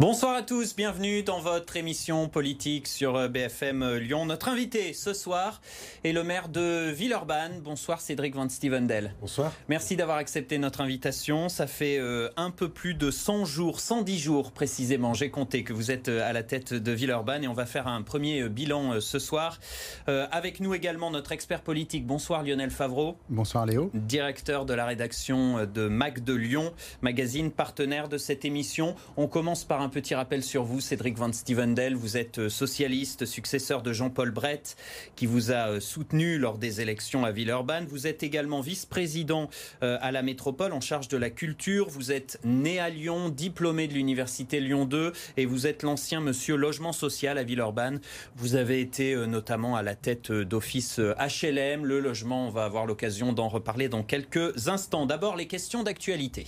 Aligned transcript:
Bonsoir 0.00 0.36
à 0.36 0.42
tous, 0.42 0.76
bienvenue 0.76 1.24
dans 1.24 1.40
votre 1.40 1.76
émission 1.76 2.28
politique 2.28 2.86
sur 2.86 3.16
euh, 3.16 3.26
BFM 3.26 3.82
euh, 3.82 3.98
Lyon. 3.98 4.26
Notre 4.26 4.48
invité 4.48 4.92
ce 4.92 5.12
soir 5.12 5.60
est 6.04 6.12
le 6.12 6.22
maire 6.22 6.48
de 6.48 6.88
Villeurbanne. 6.92 7.60
Bonsoir 7.64 8.00
Cédric 8.00 8.36
Van 8.36 8.48
Stevendel. 8.48 9.16
Bonsoir. 9.20 9.52
Merci 9.68 9.96
d'avoir 9.96 10.18
accepté 10.18 10.58
notre 10.58 10.82
invitation. 10.82 11.48
Ça 11.48 11.66
fait 11.66 11.98
euh, 11.98 12.28
un 12.36 12.52
peu 12.52 12.68
plus 12.68 12.94
de 12.94 13.10
100 13.10 13.44
jours, 13.44 13.80
110 13.80 14.20
jours 14.20 14.52
précisément, 14.52 15.14
j'ai 15.14 15.30
compté 15.30 15.64
que 15.64 15.72
vous 15.72 15.90
êtes 15.90 16.06
à 16.06 16.32
la 16.32 16.44
tête 16.44 16.74
de 16.74 16.92
Villeurbanne 16.92 17.42
et 17.42 17.48
on 17.48 17.52
va 17.52 17.66
faire 17.66 17.88
un 17.88 18.02
premier 18.02 18.48
bilan 18.48 19.00
ce 19.00 19.18
soir. 19.18 19.58
Avec 20.06 20.60
nous 20.60 20.74
également 20.74 21.10
notre 21.10 21.32
expert 21.32 21.62
politique. 21.62 22.06
Bonsoir 22.06 22.44
Lionel 22.44 22.70
Favreau. 22.70 23.16
Bonsoir 23.28 23.66
Léo. 23.66 23.90
Directeur 23.94 24.64
de 24.64 24.74
la 24.74 24.86
rédaction 24.86 25.66
de 25.66 25.88
Mac 25.88 26.22
de 26.22 26.34
Lyon, 26.34 26.72
magazine 27.02 27.50
partenaire 27.50 28.08
de 28.08 28.16
cette 28.16 28.44
émission. 28.44 28.94
On 29.16 29.26
commence 29.26 29.64
par 29.64 29.82
un 29.82 29.87
un 29.88 29.90
petit 29.90 30.14
rappel 30.14 30.42
sur 30.42 30.64
vous, 30.64 30.82
Cédric 30.82 31.16
Van 31.16 31.32
Stevendel. 31.32 31.96
Vous 31.96 32.18
êtes 32.18 32.40
euh, 32.40 32.50
socialiste, 32.50 33.24
successeur 33.24 33.80
de 33.80 33.94
Jean-Paul 33.94 34.30
Brett, 34.30 34.76
qui 35.16 35.24
vous 35.24 35.50
a 35.50 35.70
euh, 35.70 35.80
soutenu 35.80 36.36
lors 36.36 36.58
des 36.58 36.82
élections 36.82 37.24
à 37.24 37.32
Villeurbanne. 37.32 37.86
Vous 37.86 38.06
êtes 38.06 38.22
également 38.22 38.60
vice-président 38.60 39.48
euh, 39.82 39.96
à 40.02 40.12
la 40.12 40.20
métropole 40.20 40.74
en 40.74 40.82
charge 40.82 41.08
de 41.08 41.16
la 41.16 41.30
culture. 41.30 41.88
Vous 41.88 42.12
êtes 42.12 42.38
né 42.44 42.78
à 42.78 42.90
Lyon, 42.90 43.30
diplômé 43.30 43.88
de 43.88 43.94
l'université 43.94 44.60
Lyon 44.60 44.84
2 44.84 45.14
et 45.38 45.46
vous 45.46 45.66
êtes 45.66 45.82
l'ancien 45.82 46.20
monsieur 46.20 46.56
logement 46.56 46.92
social 46.92 47.38
à 47.38 47.42
Villeurbanne. 47.42 48.02
Vous 48.36 48.56
avez 48.56 48.82
été 48.82 49.16
notamment 49.26 49.74
à 49.74 49.82
la 49.82 49.94
tête 49.94 50.30
d'office 50.30 50.98
HLM. 50.98 51.86
Le 51.86 52.00
logement, 52.00 52.48
on 52.48 52.50
va 52.50 52.66
avoir 52.66 52.84
l'occasion 52.84 53.32
d'en 53.32 53.48
reparler 53.48 53.88
dans 53.88 54.02
quelques 54.02 54.68
instants. 54.68 55.06
D'abord, 55.06 55.34
les 55.34 55.46
questions 55.46 55.82
d'actualité. 55.82 56.44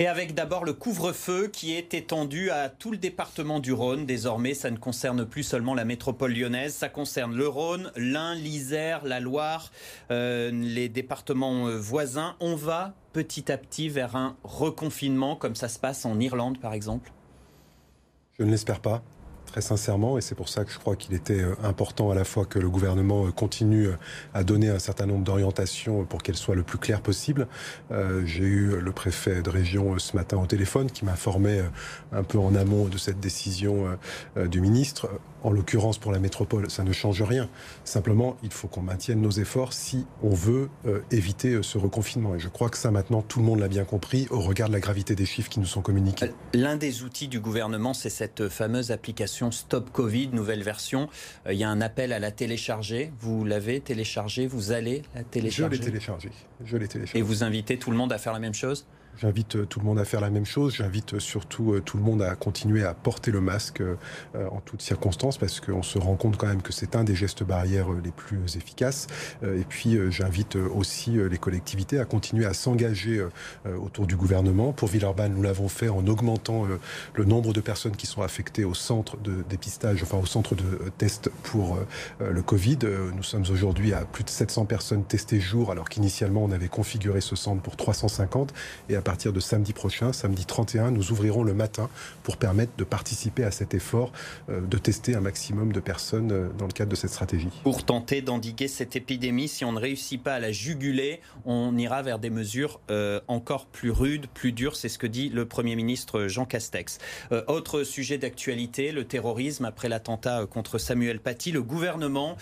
Et 0.00 0.06
avec 0.06 0.32
d'abord 0.32 0.64
le 0.64 0.72
couvre-feu 0.72 1.48
qui 1.48 1.74
est 1.74 1.92
étendu 1.92 2.48
à 2.48 2.70
tout 2.70 2.90
le 2.90 2.96
département 2.96 3.60
du 3.60 3.74
Rhône. 3.74 4.06
Désormais, 4.06 4.54
ça 4.54 4.70
ne 4.70 4.78
concerne 4.78 5.26
plus 5.26 5.42
seulement 5.42 5.74
la 5.74 5.84
métropole 5.84 6.32
lyonnaise, 6.32 6.72
ça 6.72 6.88
concerne 6.88 7.36
le 7.36 7.46
Rhône, 7.46 7.92
l'Ain, 7.96 8.34
l'Isère, 8.34 9.04
la 9.04 9.20
Loire, 9.20 9.70
euh, 10.10 10.50
les 10.52 10.88
départements 10.88 11.66
euh, 11.66 11.76
voisins. 11.76 12.34
On 12.40 12.56
va 12.56 12.94
petit 13.12 13.52
à 13.52 13.58
petit 13.58 13.90
vers 13.90 14.16
un 14.16 14.38
reconfinement 14.42 15.36
comme 15.36 15.54
ça 15.54 15.68
se 15.68 15.78
passe 15.78 16.06
en 16.06 16.18
Irlande 16.18 16.58
par 16.58 16.72
exemple? 16.72 17.12
Je 18.38 18.44
ne 18.44 18.50
l'espère 18.50 18.80
pas 18.80 19.02
très 19.50 19.60
sincèrement, 19.60 20.16
et 20.16 20.20
c'est 20.20 20.34
pour 20.34 20.48
ça 20.48 20.64
que 20.64 20.72
je 20.72 20.78
crois 20.78 20.94
qu'il 20.94 21.14
était 21.14 21.40
euh, 21.40 21.54
important 21.64 22.10
à 22.10 22.14
la 22.14 22.24
fois 22.24 22.44
que 22.44 22.58
le 22.58 22.70
gouvernement 22.70 23.26
euh, 23.26 23.32
continue 23.32 23.88
euh, 23.88 23.96
à 24.32 24.44
donner 24.44 24.68
un 24.68 24.78
certain 24.78 25.06
nombre 25.06 25.24
d'orientations 25.24 26.04
pour 26.04 26.22
qu'elles 26.22 26.36
soient 26.36 26.54
le 26.54 26.62
plus 26.62 26.78
claires 26.78 27.00
possible. 27.02 27.48
J'ai 28.24 28.44
eu 28.44 28.80
le 28.80 28.92
préfet 28.92 29.42
de 29.42 29.50
région 29.50 29.98
ce 29.98 30.16
matin 30.16 30.38
au 30.38 30.46
téléphone 30.46 30.90
qui 30.90 31.04
m'informait 31.04 31.62
un 32.12 32.22
peu 32.22 32.38
en 32.38 32.54
amont 32.54 32.86
de 32.86 32.98
cette 32.98 33.20
décision 33.20 33.98
du 34.36 34.60
ministre. 34.60 35.08
En 35.42 35.50
l'occurrence, 35.50 35.98
pour 35.98 36.12
la 36.12 36.18
métropole, 36.18 36.70
ça 36.70 36.84
ne 36.84 36.92
change 36.92 37.22
rien. 37.22 37.48
Simplement, 37.84 38.36
il 38.42 38.52
faut 38.52 38.68
qu'on 38.68 38.82
maintienne 38.82 39.20
nos 39.20 39.30
efforts 39.30 39.72
si 39.72 40.06
on 40.22 40.30
veut 40.30 40.68
éviter 41.10 41.62
ce 41.62 41.78
reconfinement. 41.78 42.34
Et 42.34 42.38
je 42.38 42.48
crois 42.48 42.68
que 42.68 42.76
ça, 42.76 42.90
maintenant, 42.90 43.22
tout 43.22 43.40
le 43.40 43.46
monde 43.46 43.60
l'a 43.60 43.68
bien 43.68 43.84
compris 43.84 44.26
au 44.30 44.40
regard 44.40 44.68
de 44.68 44.74
la 44.74 44.80
gravité 44.80 45.14
des 45.14 45.26
chiffres 45.26 45.48
qui 45.48 45.60
nous 45.60 45.66
sont 45.66 45.82
communiqués. 45.82 46.30
L'un 46.54 46.76
des 46.76 47.02
outils 47.02 47.28
du 47.28 47.40
gouvernement, 47.40 47.94
c'est 47.94 48.10
cette 48.10 48.48
fameuse 48.48 48.90
application 48.90 49.39
Stop 49.50 49.90
Covid, 49.90 50.28
nouvelle 50.28 50.62
version. 50.62 51.08
Euh, 51.46 51.54
il 51.54 51.58
y 51.58 51.64
a 51.64 51.70
un 51.70 51.80
appel 51.80 52.12
à 52.12 52.18
la 52.18 52.30
télécharger. 52.30 53.12
Vous 53.20 53.44
l'avez 53.44 53.80
téléchargé, 53.80 54.46
vous 54.46 54.72
allez 54.72 55.02
la 55.14 55.22
télécharger 55.22 55.76
Je 55.76 55.80
l'ai 55.80 55.86
téléchargé. 55.86 56.30
Je 56.64 56.76
l'ai 56.76 56.88
téléchargé. 56.88 57.18
Et 57.18 57.22
vous 57.22 57.42
invitez 57.42 57.78
tout 57.78 57.90
le 57.90 57.96
monde 57.96 58.12
à 58.12 58.18
faire 58.18 58.34
la 58.34 58.40
même 58.40 58.54
chose? 58.54 58.86
J'invite 59.18 59.56
euh, 59.56 59.66
tout 59.66 59.80
le 59.80 59.86
monde 59.86 59.98
à 59.98 60.04
faire 60.04 60.20
la 60.20 60.30
même 60.30 60.46
chose. 60.46 60.74
J'invite 60.76 61.14
euh, 61.14 61.20
surtout 61.20 61.72
euh, 61.72 61.80
tout 61.80 61.98
le 61.98 62.02
monde 62.02 62.22
à 62.22 62.34
continuer 62.36 62.84
à 62.84 62.94
porter 62.94 63.30
le 63.30 63.40
masque 63.40 63.82
en 64.34 64.60
toutes 64.60 64.82
circonstances 64.82 65.38
parce 65.38 65.60
qu'on 65.60 65.82
se 65.82 65.98
rend 65.98 66.16
compte 66.16 66.36
quand 66.36 66.46
même 66.46 66.62
que 66.62 66.72
c'est 66.72 66.96
un 66.96 67.04
des 67.04 67.14
gestes 67.14 67.42
barrières 67.42 67.88
les 67.92 68.10
plus 68.10 68.56
efficaces. 68.56 69.06
Et 69.42 69.64
puis 69.68 69.98
j'invite 70.10 70.56
aussi 70.56 71.12
les 71.12 71.38
collectivités 71.38 71.98
à 71.98 72.04
continuer 72.04 72.46
à 72.46 72.54
s'engager 72.54 73.24
autour 73.82 74.06
du 74.06 74.16
gouvernement. 74.16 74.72
Pour 74.72 74.88
Villeurbanne, 74.88 75.34
nous 75.34 75.42
l'avons 75.42 75.68
fait 75.68 75.88
en 75.88 76.06
augmentant 76.06 76.66
le 77.14 77.24
nombre 77.24 77.52
de 77.52 77.60
personnes 77.60 77.96
qui 77.96 78.06
sont 78.06 78.22
affectées 78.22 78.64
au 78.64 78.74
centre 78.74 79.16
de 79.16 79.42
dépistage, 79.48 80.02
enfin 80.02 80.18
au 80.18 80.26
centre 80.26 80.54
de 80.54 80.90
test 80.98 81.30
pour 81.42 81.78
le 82.20 82.42
Covid. 82.42 82.78
Nous 83.14 83.22
sommes 83.22 83.44
aujourd'hui 83.50 83.92
à 83.92 84.04
plus 84.04 84.24
de 84.24 84.30
700 84.30 84.66
personnes 84.66 85.04
testées 85.04 85.40
jour 85.40 85.70
alors 85.70 85.88
qu'initialement 85.88 86.44
on 86.44 86.52
avait 86.52 86.68
configuré 86.68 87.20
ce 87.20 87.36
centre 87.36 87.62
pour 87.62 87.76
350 87.76 88.52
et 88.88 88.96
à 89.00 89.02
partir 89.02 89.32
de 89.32 89.40
samedi 89.40 89.72
prochain, 89.72 90.12
samedi 90.12 90.44
31, 90.44 90.90
nous 90.90 91.10
ouvrirons 91.10 91.42
le 91.42 91.54
matin 91.54 91.88
pour 92.22 92.36
permettre 92.36 92.72
de 92.76 92.84
participer 92.84 93.44
à 93.44 93.50
cet 93.50 93.72
effort 93.72 94.12
euh, 94.50 94.60
de 94.60 94.76
tester 94.76 95.14
un 95.14 95.22
maximum 95.22 95.72
de 95.72 95.80
personnes 95.80 96.32
euh, 96.32 96.48
dans 96.58 96.66
le 96.66 96.72
cadre 96.72 96.90
de 96.90 96.96
cette 96.96 97.08
stratégie. 97.08 97.48
Pour 97.62 97.86
tenter 97.86 98.20
d'endiguer 98.20 98.68
cette 98.68 98.96
épidémie, 98.96 99.48
si 99.48 99.64
on 99.64 99.72
ne 99.72 99.80
réussit 99.80 100.22
pas 100.22 100.34
à 100.34 100.38
la 100.38 100.52
juguler, 100.52 101.22
on 101.46 101.78
ira 101.78 102.02
vers 102.02 102.18
des 102.18 102.28
mesures 102.28 102.78
euh, 102.90 103.22
encore 103.26 103.64
plus 103.64 103.90
rudes, 103.90 104.26
plus 104.34 104.52
dures. 104.52 104.76
C'est 104.76 104.90
ce 104.90 104.98
que 104.98 105.06
dit 105.06 105.30
le 105.30 105.46
Premier 105.46 105.76
ministre 105.76 106.26
Jean 106.26 106.44
Castex. 106.44 106.98
autre 107.46 107.84
sujet 107.84 108.18
d'actualité, 108.18 108.92
le 108.92 109.04
terrorisme. 109.04 109.64
Après 109.64 109.88
l'attentat 109.88 110.44
contre 110.44 110.76
Samuel 110.76 111.20
Paty, 111.20 111.52
le 111.52 111.62
gouvernement 111.62 112.36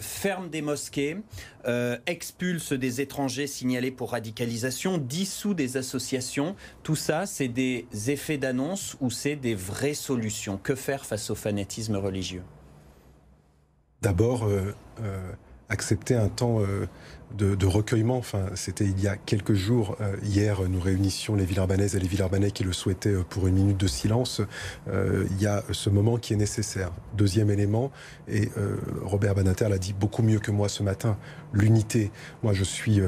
ferme 0.00 0.50
des 0.50 0.62
mosquées, 0.62 1.18
expulse 2.06 2.72
des 2.72 3.00
étrangers 3.00 3.46
signalés 3.46 3.90
pour 3.90 4.12
radicalisation, 4.12 4.98
dissout 4.98 5.54
des 5.54 5.75
associations. 5.76 6.56
Tout 6.82 6.96
ça, 6.96 7.26
c'est 7.26 7.48
des 7.48 7.86
effets 8.08 8.38
d'annonce 8.38 8.96
ou 9.00 9.10
c'est 9.10 9.36
des 9.36 9.54
vraies 9.54 9.94
solutions 9.94 10.58
Que 10.62 10.74
faire 10.74 11.04
face 11.04 11.30
au 11.30 11.34
fanatisme 11.34 11.96
religieux? 11.96 12.42
D'abord, 14.02 14.44
euh, 14.44 14.74
euh, 15.02 15.32
accepter 15.68 16.14
un 16.14 16.28
temps 16.28 16.60
euh, 17.40 17.56
de, 17.56 17.66
recueillement. 17.66 18.16
Enfin, 18.16 18.46
c'était 18.54 18.84
il 18.84 19.00
y 19.00 19.08
a 19.08 19.16
quelques 19.16 19.54
jours. 19.54 19.96
Euh, 20.00 20.16
hier, 20.22 20.60
nous 20.68 20.80
réunissions 20.80 21.34
les 21.34 21.44
Villeurbanaises 21.44 21.96
et 21.96 22.00
les 22.00 22.08
Villeurbanais 22.08 22.50
qui 22.50 22.64
le 22.64 22.72
souhaitaient 22.72 23.10
euh, 23.10 23.24
pour 23.28 23.46
une 23.46 23.54
minute 23.54 23.78
de 23.78 23.86
silence. 23.86 24.40
il 24.86 25.42
y 25.42 25.46
a 25.46 25.62
ce 25.72 25.90
moment 25.90 26.16
qui 26.16 26.32
est 26.32 26.36
nécessaire. 26.36 26.90
Deuxième 27.16 27.50
élément, 27.50 27.90
et 28.28 28.50
Robert 29.02 29.34
Banater 29.34 29.68
l'a 29.68 29.78
dit 29.78 29.92
beaucoup 29.92 30.22
mieux 30.22 30.38
que 30.38 30.50
moi 30.50 30.68
ce 30.68 30.82
matin, 30.82 31.16
l'unité. 31.52 32.10
Moi, 32.42 32.52
je 32.52 32.64
suis 32.64 33.00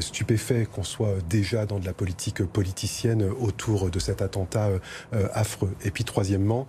stupéfait 0.00 0.66
qu'on 0.66 0.82
soit 0.82 1.16
déjà 1.28 1.66
dans 1.66 1.78
de 1.78 1.84
la 1.84 1.92
politique 1.92 2.44
politicienne 2.44 3.22
autour 3.40 3.90
de 3.90 3.98
cet 3.98 4.22
attentat 4.22 4.70
affreux. 5.32 5.74
Et 5.84 5.90
puis, 5.90 6.04
troisièmement, 6.04 6.66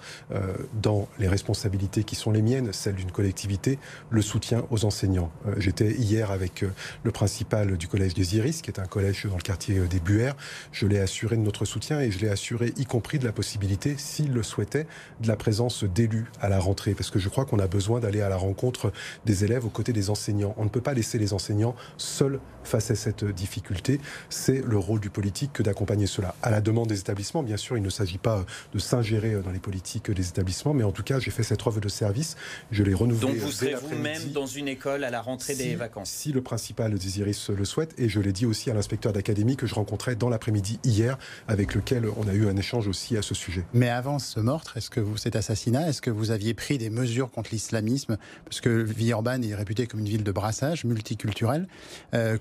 dans 0.82 1.08
les 1.20 1.28
responsabilités 1.28 2.04
qui 2.04 2.16
sont 2.16 2.32
les 2.32 2.42
miennes, 2.42 2.72
celles 2.74 2.96
d'une 2.96 3.12
collectivité, 3.12 3.80
le 4.10 4.22
soutien 4.22 4.64
aux 4.70 4.86
enseignants. 4.86 5.32
J'étais 5.58 5.92
hier 5.92 6.32
avec 6.32 6.64
le 7.04 7.12
principal 7.12 7.78
du 7.78 7.88
collège 7.88 8.14
des 8.14 8.38
Iris, 8.38 8.62
qui 8.62 8.70
est 8.70 8.80
un 8.80 8.86
collège 8.86 9.26
dans 9.26 9.36
le 9.36 9.42
quartier 9.42 9.80
des 9.80 10.00
Buères. 10.00 10.36
Je 10.72 10.88
l'ai 10.88 11.00
assuré 11.00 11.36
de 11.36 11.42
notre 11.42 11.66
soutien 11.66 12.00
et 12.00 12.12
je 12.12 12.20
l'ai 12.20 12.30
assuré 12.30 12.74
y 12.78 12.86
compris 12.86 13.20
de 13.20 13.26
la 13.26 13.32
possibilité, 13.32 13.96
s'il 13.98 14.34
le 14.34 14.44
souhaitait, 14.44 14.88
de 15.22 15.28
la 15.28 15.36
présence 15.36 15.84
d'élus 15.84 16.26
à 16.42 16.50
la 16.50 16.60
rentrée. 16.60 16.94
Parce 16.94 17.10
que 17.10 17.20
je 17.20 17.30
crois 17.30 17.46
qu'on 17.46 17.60
a 17.60 17.68
besoin 17.68 18.00
d'aller 18.00 18.22
à 18.22 18.30
la 18.30 18.38
rencontre 18.38 18.92
des 19.26 19.44
élèves 19.44 19.66
aux 19.66 19.70
côtés 19.70 19.94
des 19.94 20.10
enseignants. 20.10 20.54
On 20.58 20.64
ne 20.64 20.70
peut 20.70 20.82
pas 20.82 20.94
laisser 20.94 21.18
les 21.18 21.34
enseignants 21.34 21.76
seuls 21.98 22.40
face 22.64 22.92
à 22.92 22.96
cette 22.96 23.26
difficulté. 23.26 24.00
C'est 24.30 24.62
le 24.66 24.78
rôle 24.78 25.00
du 25.00 25.10
politique 25.10 25.54
que 25.54 25.64
d'accompagner 25.64 26.08
cela. 26.08 26.36
À 26.42 26.50
la 26.50 26.62
demande 26.62 26.88
des 26.88 27.00
établissements, 27.00 27.44
bien 27.44 27.58
sûr, 27.58 27.78
il 27.78 27.84
ne 27.84 27.90
s'agit 27.90 28.18
pas 28.18 28.46
de 28.74 28.80
s'ingérer 28.80 29.42
dans 29.42 29.52
les 29.52 29.60
politiques 29.60 30.12
des 30.12 30.30
établissements, 30.30 30.74
mais 30.74 30.84
en 30.84 30.92
tout 30.92 31.04
cas, 31.04 31.20
j'ai 31.20 31.32
fait 31.32 31.44
cette 31.44 31.66
offre 31.66 31.80
de 31.80 31.90
service. 31.90 32.36
Je 32.72 32.84
l'ai 32.84 32.94
renouvelée. 32.94 33.34
Donc 33.34 33.38
vous 33.38 33.52
serez 33.52 33.76
vous-même 33.76 34.32
dans 34.32 34.46
une 34.46 34.68
école 34.68 35.04
à 35.04 35.10
la 35.10 35.22
rentrée 35.22 35.56
des 35.56 35.76
vacances 35.76 36.10
Si 36.10 36.32
le 36.32 36.42
principal 36.42 36.83
Iris 36.90 37.50
le 37.50 37.66
souhaite, 37.66 37.94
et 37.98 38.10
je 38.10 38.20
l'ai 38.20 38.32
dit 38.32 38.46
aussi 38.46 38.70
à 38.70 38.74
l'inspecteur 38.74 39.14
d'académie 39.14 39.56
que 39.56 39.68
je 39.68 39.76
rencontrais 39.76 40.16
dans 40.16 40.30
l'après-midi 40.30 40.80
hier, 40.84 41.18
avec 41.48 41.76
lequel 41.76 42.06
on 42.18 42.28
a 42.28 42.34
eu 42.34 42.48
un 42.48 42.56
échange 42.56 42.88
aussi 42.88 43.18
à 43.18 43.22
ce 43.22 43.36
sujet. 43.36 43.66
Mais 43.74 43.90
avant 43.90 44.20
ce 44.20 44.40
meurtre, 44.40 44.78
cet 45.18 45.36
assassinat, 45.36 45.90
est-ce 45.90 46.02
que 46.02 46.10
vous 46.10 46.32
aviez 46.32 46.54
pris 46.54 46.78
des 46.78 46.90
mesures 46.90 47.32
contre 47.32 47.52
l'islamisme? 47.52 48.18
Parce 48.46 48.62
que 48.62 48.70
Villeurbanne 48.70 49.44
est 49.44 49.56
réputée 49.56 49.88
comme 49.88 50.00
une 50.00 50.10
ville 50.10 50.24
de 50.24 50.32
brassage 50.32 50.86
multiculturel. 50.86 51.68
Euh, 52.14 52.38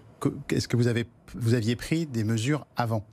est-ce 0.51 0.69
que 0.69 0.77
vous 0.77 1.55
aviez 1.55 1.77
pris 1.77 2.07
des 2.07 2.25
mesures 2.25 2.67
avant? 2.77 3.05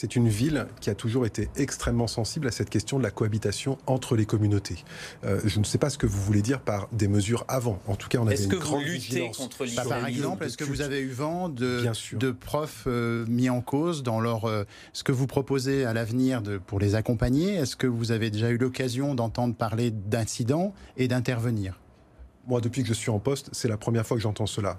C'est 0.00 0.16
une 0.16 0.30
ville 0.30 0.66
qui 0.80 0.88
a 0.88 0.94
toujours 0.94 1.26
été 1.26 1.50
extrêmement 1.56 2.06
sensible 2.06 2.46
à 2.46 2.50
cette 2.50 2.70
question 2.70 2.96
de 2.96 3.02
la 3.02 3.10
cohabitation 3.10 3.76
entre 3.86 4.16
les 4.16 4.24
communautés. 4.24 4.82
Euh, 5.24 5.42
je 5.44 5.58
ne 5.58 5.64
sais 5.64 5.76
pas 5.76 5.90
ce 5.90 5.98
que 5.98 6.06
vous 6.06 6.22
voulez 6.22 6.40
dire 6.40 6.62
par 6.62 6.88
des 6.90 7.06
mesures 7.06 7.44
avant. 7.48 7.78
En 7.86 7.96
tout 7.96 8.08
cas, 8.08 8.16
on 8.16 8.26
avait 8.26 8.42
une 8.42 8.48
grande 8.48 8.82
vigilance. 8.82 9.36
contre 9.36 9.66
bah, 9.76 9.82
Par 9.86 10.06
exemple, 10.06 10.44
est-ce 10.44 10.56
que 10.56 10.64
vous 10.64 10.80
avez 10.80 11.00
eu 11.00 11.10
vent 11.10 11.50
de, 11.50 11.84
de 12.14 12.30
profs 12.30 12.84
euh, 12.86 13.26
mis 13.28 13.50
en 13.50 13.60
cause 13.60 14.02
dans 14.02 14.20
leur 14.20 14.46
euh, 14.46 14.64
ce 14.94 15.04
que 15.04 15.12
vous 15.12 15.26
proposez 15.26 15.84
à 15.84 15.92
l'avenir 15.92 16.42
pour 16.66 16.80
les 16.80 16.94
accompagner? 16.94 17.56
Est-ce 17.56 17.76
que 17.76 17.86
vous 17.86 18.10
avez 18.10 18.30
déjà 18.30 18.48
eu 18.48 18.56
l'occasion 18.56 19.14
d'entendre 19.14 19.54
parler 19.54 19.90
d'incidents 19.90 20.72
et 20.96 21.08
d'intervenir? 21.08 21.78
Moi, 22.46 22.62
depuis 22.62 22.84
que 22.84 22.88
je 22.88 22.94
suis 22.94 23.10
en 23.10 23.18
poste, 23.18 23.50
c'est 23.52 23.68
la 23.68 23.76
première 23.76 24.06
fois 24.06 24.16
que 24.16 24.22
j'entends 24.22 24.46
cela. 24.46 24.78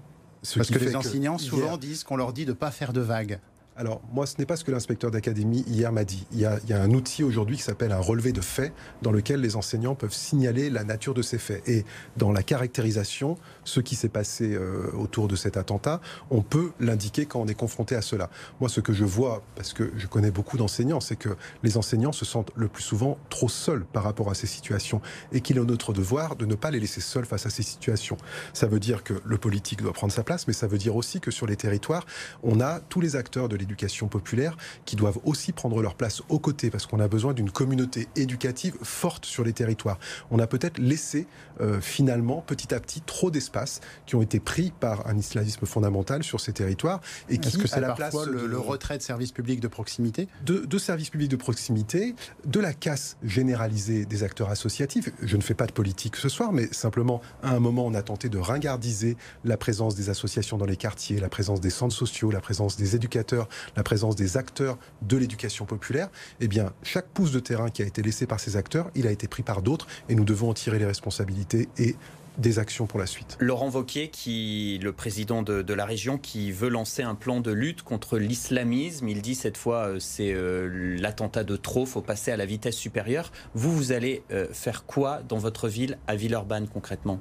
Parce 0.56 0.71
que 0.71 0.79
les 0.79 0.95
enseignants 0.95 1.38
souvent 1.38 1.77
disent 1.77 2.03
qu'on 2.03 2.15
leur 2.15 2.33
dit 2.33 2.45
de 2.45 2.53
ne 2.53 2.56
pas 2.56 2.71
faire 2.71 2.91
de 2.91 3.01
vagues. 3.01 3.39
Alors, 3.77 4.01
moi, 4.12 4.25
ce 4.25 4.35
n'est 4.38 4.45
pas 4.45 4.57
ce 4.57 4.65
que 4.65 4.71
l'inspecteur 4.71 5.12
d'académie 5.12 5.63
hier 5.65 5.94
m'a 5.94 6.03
dit. 6.03 6.27
Il 6.33 6.39
y, 6.39 6.45
a, 6.45 6.59
un 6.73 6.91
outil 6.91 7.23
aujourd'hui 7.23 7.56
qui 7.56 7.63
s'appelle 7.63 7.94
un 7.94 8.01
relevé 8.01 8.33
de 8.33 8.41
faits, 8.41 8.73
dans 9.01 9.13
lequel 9.13 9.39
les 9.39 9.56
enseignants 9.56 9.95
peuvent 9.95 10.13
signaler 10.13 10.69
la 10.69 10.83
nature 10.83 11.13
de 11.13 11.21
ces 11.21 11.38
faits. 11.38 11.68
Et 11.69 11.85
dans 12.18 12.33
la 12.33 12.44
caractérisation, 12.44 13.38
ce 13.63 13.79
qui 13.79 13.95
s'est 13.95 14.09
passé 14.09 14.53
euh, 14.53 14.91
autour 14.91 15.29
de 15.29 15.38
cet 15.38 15.56
attentat, 15.56 16.01
on 16.29 16.41
peut 16.41 16.71
l'indiquer 16.81 17.25
quand 17.25 17.39
on 17.39 17.47
est 17.47 17.56
confronté 17.56 17.95
à 17.95 18.01
cela. 18.01 18.29
Moi, 18.59 18.68
ce 18.68 18.81
que 18.81 18.91
je 18.91 19.06
vois, 19.06 19.41
parce 19.56 19.71
que 19.71 19.89
je 19.95 20.06
connais 20.06 20.31
beaucoup 20.31 20.57
d'enseignants, 20.57 21.00
c'est 21.00 21.15
que 21.15 21.29
les 21.63 21.77
enseignants 21.77 22.12
se 22.12 22.25
sentent 22.25 22.51
le 22.57 22.68
plus 22.68 22.83
souvent 22.83 23.18
trop 23.29 23.47
seuls 23.47 23.85
par 23.85 24.03
rapport 24.03 24.29
à 24.29 24.35
ces 24.35 24.47
situations 24.47 25.01
et 25.31 25.39
qu'il 25.39 25.57
est 25.57 25.63
notre 25.63 25.94
devoir 25.94 26.35
de 26.35 26.45
ne 26.45 26.56
pas 26.56 26.71
les 26.71 26.79
laisser 26.81 27.00
seuls 27.00 27.25
face 27.25 27.45
à 27.45 27.50
ces 27.50 27.63
situations. 27.63 28.18
Ça 28.53 28.68
veut 28.68 28.81
dire 28.81 29.01
que 29.03 29.13
le 29.23 29.38
politique 29.38 29.81
doit 29.81 29.94
prendre 29.94 30.12
sa 30.12 30.23
place, 30.23 30.45
mais 30.45 30.53
ça 30.53 30.68
veut 30.68 30.77
dire 30.77 30.97
aussi 30.97 31.21
que 31.21 31.31
sur 31.31 31.47
les 31.47 31.56
territoires, 31.56 32.06
on 32.44 32.59
a 32.59 32.81
tous 32.81 33.00
les 33.00 33.15
acteurs 33.15 33.47
de 33.47 33.60
l'éducation 33.61 34.07
populaire 34.07 34.57
qui 34.85 34.95
doivent 34.95 35.19
aussi 35.23 35.51
prendre 35.51 35.81
leur 35.81 35.95
place 35.95 36.21
aux 36.29 36.39
côtés 36.39 36.69
parce 36.69 36.85
qu'on 36.85 36.99
a 36.99 37.07
besoin 37.07 37.33
d'une 37.33 37.51
communauté 37.51 38.07
éducative 38.15 38.75
forte 38.83 39.25
sur 39.25 39.43
les 39.43 39.53
territoires. 39.53 39.99
On 40.29 40.39
a 40.39 40.47
peut-être 40.47 40.77
laissé 40.77 41.27
euh, 41.61 41.79
finalement 41.79 42.41
petit 42.41 42.73
à 42.73 42.79
petit 42.79 43.01
trop 43.01 43.31
d'espace 43.31 43.81
qui 44.05 44.15
ont 44.15 44.21
été 44.21 44.39
pris 44.39 44.73
par 44.79 45.07
un 45.07 45.17
islamisme 45.17 45.65
fondamental 45.65 46.23
sur 46.23 46.39
ces 46.39 46.53
territoires 46.53 47.01
et 47.29 47.37
qui 47.37 47.57
que 47.57 47.73
à 47.75 47.79
la 47.79 47.93
place 47.93 48.15
le, 48.25 48.57
retrait 48.57 48.97
de 48.97 49.03
services 49.03 49.31
publics 49.31 49.59
de 49.59 49.67
proximité? 49.67 50.27
De, 50.45 50.65
de 50.65 50.77
services 50.77 51.09
publics 51.09 51.29
de 51.29 51.35
proximité, 51.35 52.15
de 52.45 52.59
la 52.59 52.73
casse 52.73 53.17
généralisée 53.23 54.05
des 54.05 54.23
acteurs 54.23 54.49
associatifs. 54.49 55.09
Je 55.21 55.37
ne 55.37 55.41
fais 55.41 55.53
pas 55.53 55.67
de 55.67 55.71
politique 55.71 56.15
ce 56.15 56.29
soir, 56.29 56.51
mais 56.51 56.67
simplement 56.71 57.21
à 57.43 57.51
un 57.51 57.59
moment 57.59 57.85
on 57.85 57.93
a 57.93 58.01
tenté 58.01 58.29
de 58.29 58.37
ringardiser 58.37 59.17
la 59.43 59.57
présence 59.57 59.95
des 59.95 60.09
associations 60.09 60.57
dans 60.57 60.65
les 60.65 60.77
quartiers, 60.77 61.19
la 61.19 61.29
présence 61.29 61.61
des 61.61 61.69
centres 61.69 61.95
sociaux, 61.95 62.31
la 62.31 62.41
présence 62.41 62.77
des 62.77 62.95
éducateurs, 62.95 63.47
la 63.75 63.83
présence 63.83 64.15
des 64.15 64.38
acteurs 64.38 64.77
de 65.01 65.18
l'éducation 65.18 65.65
populaire, 65.65 66.09
eh 66.39 66.50
chaque 66.83 67.07
pouce 67.07 67.31
de 67.31 67.39
terrain 67.39 67.69
qui 67.69 67.81
a 67.81 67.86
été 67.86 68.01
laissé 68.01 68.25
par 68.25 68.39
ces 68.39 68.57
acteurs, 68.57 68.92
il 68.95 69.07
a 69.07 69.12
été 69.12 69.27
pris 69.27 69.44
par 69.44 69.62
d'autres 69.62 69.88
et 70.09 70.15
nous 70.15 70.25
devons 70.25 70.50
en 70.50 70.53
tirer 70.53 70.80
les 70.80 70.86
responsabilités 70.86 71.69
et 71.77 71.95
des 72.38 72.59
actions 72.59 72.88
pour 72.88 73.00
la 73.00 73.06
suite. 73.06 73.38
Laurent 73.39 73.69
Vauquier, 73.69 74.09
qui, 74.09 74.80
le 74.81 74.94
président 74.94 75.44
de, 75.44 75.74
la 75.74 75.86
région, 75.86 76.18
qui 76.18 76.51
veut 76.51 76.69
lancer 76.69 77.03
un 77.03 77.15
plan 77.15 77.39
de 77.39 77.51
lutte 77.51 77.83
contre 77.83 78.18
l'islamisme. 78.18 79.07
Il 79.09 79.21
dit 79.21 79.36
cette 79.36 79.57
fois, 79.57 79.88
euh, 79.88 80.00
c'est 80.00 80.33
euh, 80.33 80.97
l'attentat 80.97 81.44
de 81.44 81.56
trop, 81.56 81.86
faut 81.86 82.01
passer 82.01 82.31
à 82.31 82.38
la 82.38 82.45
vitesse 82.45 82.75
supérieure. 82.75 83.31
Vous, 83.54 83.71
vous 83.75 83.92
allez 83.92 84.24
euh, 84.31 84.47
faire 84.51 84.86
quoi 84.86 85.21
dans 85.27 85.38
votre 85.38 85.68
ville, 85.68 85.97
à 86.07 86.15
Villeurbanne 86.15 86.68
concrètement? 86.68 87.19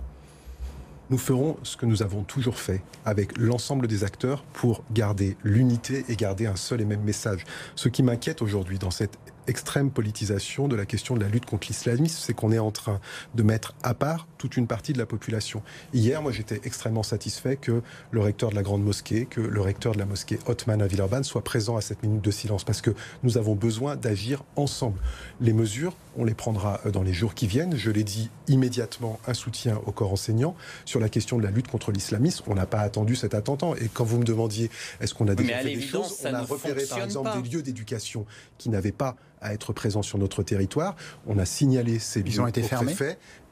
Nous 1.10 1.18
ferons 1.18 1.56
ce 1.62 1.76
que 1.76 1.86
nous 1.86 2.02
avons 2.02 2.22
toujours 2.22 2.58
fait 2.58 2.82
avec 3.04 3.36
l'ensemble 3.36 3.86
des 3.86 4.04
acteurs 4.04 4.42
pour 4.52 4.82
garder 4.92 5.36
l'unité 5.42 6.04
et 6.08 6.16
garder 6.16 6.46
un 6.46 6.56
seul 6.56 6.80
et 6.80 6.84
même 6.84 7.02
message. 7.02 7.44
Ce 7.74 7.88
qui 7.88 8.02
m'inquiète 8.02 8.42
aujourd'hui 8.42 8.78
dans 8.78 8.90
cette 8.90 9.18
extrême 9.46 9.90
politisation 9.90 10.68
de 10.68 10.76
la 10.76 10.86
question 10.86 11.14
de 11.14 11.20
la 11.20 11.28
lutte 11.28 11.46
contre 11.46 11.68
l'islamisme, 11.68 12.18
c'est 12.20 12.34
qu'on 12.34 12.52
est 12.52 12.58
en 12.58 12.70
train 12.70 13.00
de 13.34 13.42
mettre 13.42 13.74
à 13.82 13.94
part 13.94 14.26
toute 14.38 14.56
une 14.56 14.66
partie 14.66 14.92
de 14.92 14.98
la 14.98 15.06
population. 15.06 15.62
Hier, 15.92 16.22
moi, 16.22 16.32
j'étais 16.32 16.60
extrêmement 16.64 17.02
satisfait 17.02 17.56
que 17.56 17.82
le 18.10 18.20
recteur 18.20 18.50
de 18.50 18.54
la 18.54 18.62
Grande 18.62 18.82
Mosquée, 18.82 19.26
que 19.26 19.40
le 19.40 19.60
recteur 19.60 19.92
de 19.92 19.98
la 19.98 20.06
mosquée 20.06 20.38
Hotman 20.46 20.80
à 20.82 20.86
Villeurbanne 20.86 21.24
soit 21.24 21.44
présent 21.44 21.76
à 21.76 21.80
cette 21.80 22.02
minute 22.02 22.22
de 22.22 22.30
silence, 22.30 22.64
parce 22.64 22.80
que 22.80 22.90
nous 23.22 23.38
avons 23.38 23.54
besoin 23.54 23.96
d'agir 23.96 24.42
ensemble. 24.56 24.98
Les 25.40 25.52
mesures, 25.52 25.94
on 26.16 26.24
les 26.24 26.34
prendra 26.34 26.80
euh, 26.86 26.90
dans 26.90 27.02
les 27.02 27.12
jours 27.12 27.34
qui 27.34 27.46
viennent. 27.46 27.76
Je 27.76 27.90
l'ai 27.90 28.04
dit 28.04 28.30
immédiatement, 28.48 29.20
un 29.26 29.34
soutien 29.34 29.80
au 29.86 29.92
corps 29.92 30.12
enseignant. 30.12 30.54
Sur 30.84 31.00
la 31.00 31.08
question 31.08 31.38
de 31.38 31.42
la 31.42 31.50
lutte 31.50 31.68
contre 31.68 31.92
l'islamisme, 31.92 32.44
on 32.46 32.54
n'a 32.54 32.66
pas 32.66 32.80
attendu 32.80 33.16
cet 33.16 33.34
attentat. 33.34 33.72
Et 33.80 33.88
quand 33.88 34.04
vous 34.04 34.18
me 34.18 34.24
demandiez, 34.24 34.70
est-ce 35.00 35.14
qu'on 35.14 35.28
a 35.28 35.34
déjà 35.34 35.58
fait 35.58 35.74
des 35.74 35.80
choses 35.80 36.18
On 36.24 36.34
a 36.34 36.42
repéré, 36.42 36.84
par 36.86 37.02
exemple, 37.02 37.42
des 37.42 37.48
lieux 37.48 37.62
d'éducation 37.62 38.26
qui 38.58 38.68
n'avaient 38.70 38.92
pas 38.92 39.16
à 39.40 39.52
être 39.54 39.72
présents 39.72 40.02
sur 40.02 40.18
notre 40.18 40.42
territoire. 40.42 40.96
On 41.26 41.38
a 41.38 41.44
signalé 41.44 41.98
ces 41.98 42.22
lieux 42.22 42.28
Ils 42.28 42.40
ont 42.40 42.46
été 42.46 42.62
fermés 42.62 42.94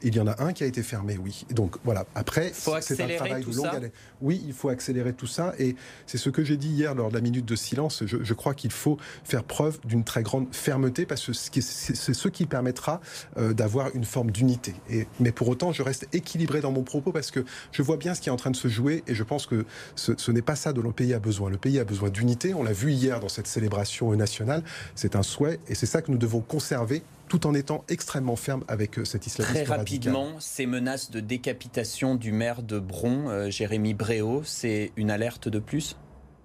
il 0.01 0.15
y 0.15 0.19
en 0.19 0.27
a 0.27 0.43
un 0.43 0.53
qui 0.53 0.63
a 0.63 0.67
été 0.67 0.83
fermé, 0.83 1.17
oui. 1.17 1.45
Donc 1.51 1.77
voilà. 1.83 2.05
Après, 2.15 2.51
c'est 2.53 3.01
un 3.01 3.15
travail 3.15 3.43
de 3.43 3.55
longue 3.55 3.65
haleine. 3.67 3.91
Oui, 4.21 4.43
il 4.45 4.53
faut 4.53 4.69
accélérer 4.69 5.13
tout 5.13 5.27
ça. 5.27 5.53
Et 5.59 5.75
c'est 6.05 6.17
ce 6.17 6.29
que 6.29 6.43
j'ai 6.43 6.57
dit 6.57 6.69
hier 6.69 6.95
lors 6.95 7.09
de 7.09 7.15
la 7.15 7.21
minute 7.21 7.45
de 7.45 7.55
silence. 7.55 8.03
Je, 8.05 8.33
crois 8.33 8.53
qu'il 8.53 8.71
faut 8.71 8.97
faire 9.23 9.43
preuve 9.43 9.79
d'une 9.85 10.03
très 10.03 10.23
grande 10.23 10.47
fermeté 10.53 11.05
parce 11.05 11.25
que 11.25 11.61
c'est 11.61 12.13
ce 12.13 12.27
qui 12.27 12.45
permettra 12.45 13.01
euh, 13.37 13.53
d'avoir 13.53 13.93
une 13.95 14.05
forme 14.05 14.31
d'unité. 14.31 14.73
Mais 15.19 15.31
pour 15.31 15.49
autant, 15.49 15.71
je 15.71 15.83
reste 15.83 16.07
équilibré 16.13 16.61
dans 16.61 16.71
mon 16.71 16.83
propos 16.83 17.11
parce 17.11 17.31
que 17.31 17.43
je 17.71 17.81
vois 17.81 17.97
bien 17.97 18.13
ce 18.13 18.21
qui 18.21 18.29
est 18.29 18.31
en 18.31 18.37
train 18.37 18.51
de 18.51 18.55
se 18.55 18.67
jouer 18.67 19.03
et 19.07 19.15
je 19.15 19.23
pense 19.23 19.45
que 19.45 19.65
ce, 19.95 20.13
ce 20.17 20.31
n'est 20.31 20.41
pas 20.41 20.55
ça 20.55 20.73
dont 20.73 20.81
le 20.81 20.91
pays 20.91 21.13
a 21.13 21.19
besoin. 21.19 21.49
Le 21.49 21.57
pays 21.57 21.79
a 21.79 21.83
besoin 21.83 22.09
d'unité. 22.09 22.53
On 22.53 22.63
l'a 22.63 22.73
vu 22.73 22.91
hier 22.91 23.19
dans 23.19 23.29
cette 23.29 23.47
célébration 23.47 24.13
nationale. 24.15 24.63
C'est 24.95 25.15
un 25.15 25.23
souhait 25.23 25.59
et 25.67 25.75
c'est 25.75 25.85
ça 25.85 26.01
que 26.01 26.11
nous 26.11 26.17
devons 26.17 26.41
conserver 26.41 27.03
tout 27.29 27.47
en 27.47 27.53
étant 27.53 27.85
extrêmement 27.87 28.35
ferme 28.35 28.65
avec 28.67 28.99
euh, 28.99 29.05
cet 29.05 29.25
islamisme 29.27 29.63
Très 29.63 29.63
rapidement, 29.63 30.33
ces 30.39 30.65
menaces 30.65 31.11
de 31.11 31.21
décapitation 31.21 32.15
du 32.15 32.33
maire 32.33 32.61
de 32.61 32.79
Bron, 32.79 33.29
euh, 33.29 33.49
Jérémy 33.49 33.93
Bréau, 33.93 34.41
c'est 34.43 34.91
une 34.97 35.11
alerte 35.11 35.47
de 35.47 35.59
plus? 35.59 35.95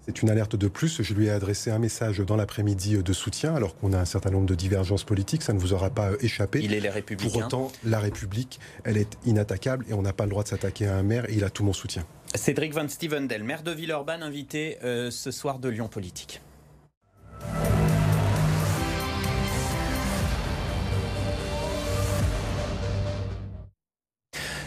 C'est 0.07 0.21
une 0.21 0.29
alerte 0.29 0.55
de 0.55 0.69
plus. 0.69 1.03
Je 1.03 1.15
lui 1.15 1.27
ai 1.27 1.31
adressé 1.31 1.71
un 1.71 1.79
message 1.79 2.19
dans 2.19 2.37
l'après-midi 2.37 3.03
de 3.03 3.13
soutien, 3.15 3.55
alors 3.55 3.75
qu'on 3.75 3.95
a 3.95 3.99
un 3.99 4.05
certain 4.05 4.31
nombre 4.31 4.45
de 4.45 4.55
divergences 4.55 5.03
politiques. 5.03 5.43
Ça 5.43 5.55
ne 5.55 5.59
vous 5.59 5.73
aura 5.73 5.89
pas 5.89 6.11
euh, 6.11 6.17
échappé. 6.21 6.61
Il 6.63 6.75
est 6.75 6.81
les 6.81 6.91
républicains. 6.91 7.33
Pour 7.33 7.47
autant, 7.47 7.73
la 7.85 7.99
République, 7.99 8.61
elle 8.85 8.99
est 8.99 9.17
inattaquable 9.25 9.87
et 9.89 9.95
on 9.95 10.03
n'a 10.03 10.13
pas 10.13 10.25
le 10.25 10.31
droit 10.31 10.43
de 10.43 10.49
s'attaquer 10.49 10.87
à 10.87 10.97
un 10.97 11.03
maire 11.03 11.29
et 11.31 11.35
il 11.35 11.45
a 11.45 11.51
tout 11.51 11.65
mon 11.65 11.73
soutien. 11.73 12.05
Cédric 12.35 12.75
Van 12.75 12.87
Stevendel, 12.87 13.43
maire 13.45 13.63
de 13.63 13.71
Villeurbanne, 13.71 14.23
invité 14.23 14.77
ce 14.83 15.31
soir 15.31 15.61
de 15.61 15.69
Lyon 15.69 15.89
Politique. 15.89 16.41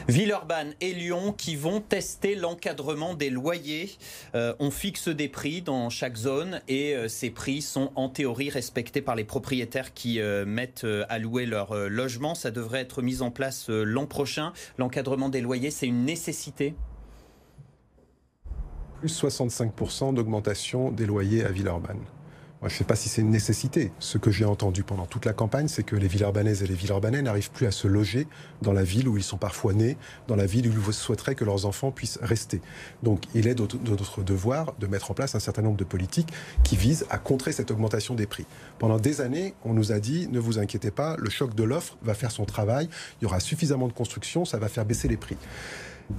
Villeurbanne 0.08 0.74
et 0.80 0.94
Lyon 0.94 1.34
qui 1.38 1.58
vont 1.58 1.82
tester 1.82 2.36
l'encadrement 2.36 3.14
des 3.14 3.30
loyers. 3.30 3.92
Euh, 4.36 4.54
on 4.60 4.72
fixe 4.72 5.10
des 5.10 5.28
prix 5.28 5.62
dans 5.62 5.90
chaque 5.90 6.16
zone 6.16 6.62
et 6.70 6.96
euh, 6.96 7.10
ces 7.10 7.30
prix 7.30 7.62
sont 7.62 7.92
en 7.96 8.08
théorie 8.08 8.50
respectés 8.50 9.02
par 9.02 9.16
les 9.16 9.26
propriétaires 9.26 9.94
qui 9.94 10.22
euh, 10.22 10.46
mettent 10.46 10.88
à 11.10 11.20
louer 11.20 11.46
leur 11.46 11.76
logement. 11.90 12.36
Ça 12.36 12.52
devrait 12.52 12.80
être 12.80 13.02
mis 13.02 13.22
en 13.22 13.32
place 13.32 13.68
l'an 13.70 14.06
prochain. 14.06 14.54
L'encadrement 14.78 15.28
des 15.28 15.42
loyers, 15.42 15.72
c'est 15.72 15.88
une 15.88 16.06
nécessité 16.06 16.74
Plus 19.00 19.22
65% 19.22 20.14
d'augmentation 20.14 20.90
des 20.90 21.06
loyers 21.06 21.44
à 21.44 21.52
Villeurbanne 21.52 22.06
je 22.62 22.66
ne 22.66 22.70
sais 22.78 22.84
pas 22.84 22.96
si 22.96 23.08
c'est 23.08 23.22
une 23.22 23.30
nécessité. 23.30 23.92
Ce 24.00 24.18
que 24.18 24.32
j'ai 24.32 24.46
entendu 24.46 24.84
pendant 24.84 25.06
toute 25.06 25.26
la 25.26 25.34
campagne, 25.34 25.68
c'est 25.68 25.84
que 25.84 25.96
les 25.96 26.08
Villeurbanaises 26.08 26.64
et 26.64 26.68
les 26.68 26.74
Villeurbanais 26.74 27.22
n'arrivent 27.22 27.52
plus 27.52 27.68
à 27.68 27.72
se 27.72 27.88
loger 27.88 28.28
dans 28.64 28.74
la 28.74 28.84
ville 28.84 29.08
où 29.08 29.16
ils 29.16 29.24
sont 29.24 29.38
parfois 29.38 29.74
nés, 29.74 29.96
dans 30.28 30.36
la 30.36 30.48
ville 30.48 30.68
où 30.68 30.72
ils 30.88 30.94
souhaiteraient 30.94 31.36
que 31.36 31.46
leurs 31.46 31.68
enfants 31.68 31.92
puissent 31.92 32.18
rester. 32.22 32.62
Donc 33.04 33.26
il 33.36 33.48
est 33.48 33.54
de 33.54 33.68
notre 33.90 34.24
devoir 34.24 34.74
de 34.80 34.88
mettre 34.88 35.12
en 35.12 35.14
place 35.14 35.36
un 35.36 35.40
certain 35.40 35.62
nombre 35.62 35.78
de 35.78 35.84
politiques 35.84 36.34
qui 36.64 36.76
visent 36.76 37.06
à 37.12 37.20
contrer 37.20 37.52
cette 37.52 37.70
augmentation 37.70 38.16
des 38.16 38.26
prix. 38.26 38.48
Pendant 38.80 38.98
des 38.98 39.22
années, 39.22 39.54
on 39.64 39.74
nous 39.74 39.92
a 39.92 40.00
dit, 40.00 40.28
ne 40.32 40.40
vous 40.40 40.58
inquiétez 40.58 40.90
pas, 40.90 41.16
le 41.18 41.30
choc 41.30 41.54
de 41.54 41.64
l'offre 41.64 41.98
va 42.02 42.16
faire 42.16 42.32
son 42.32 42.46
travail, 42.46 42.90
il 43.22 43.26
y 43.26 43.28
aura 43.28 43.40
suffisamment 43.40 43.88
de 43.88 43.94
construction, 43.94 44.46
ça 44.46 44.58
va 44.58 44.68
faire 44.68 44.86
baisser 44.86 45.08
les 45.08 45.18
prix. 45.18 45.38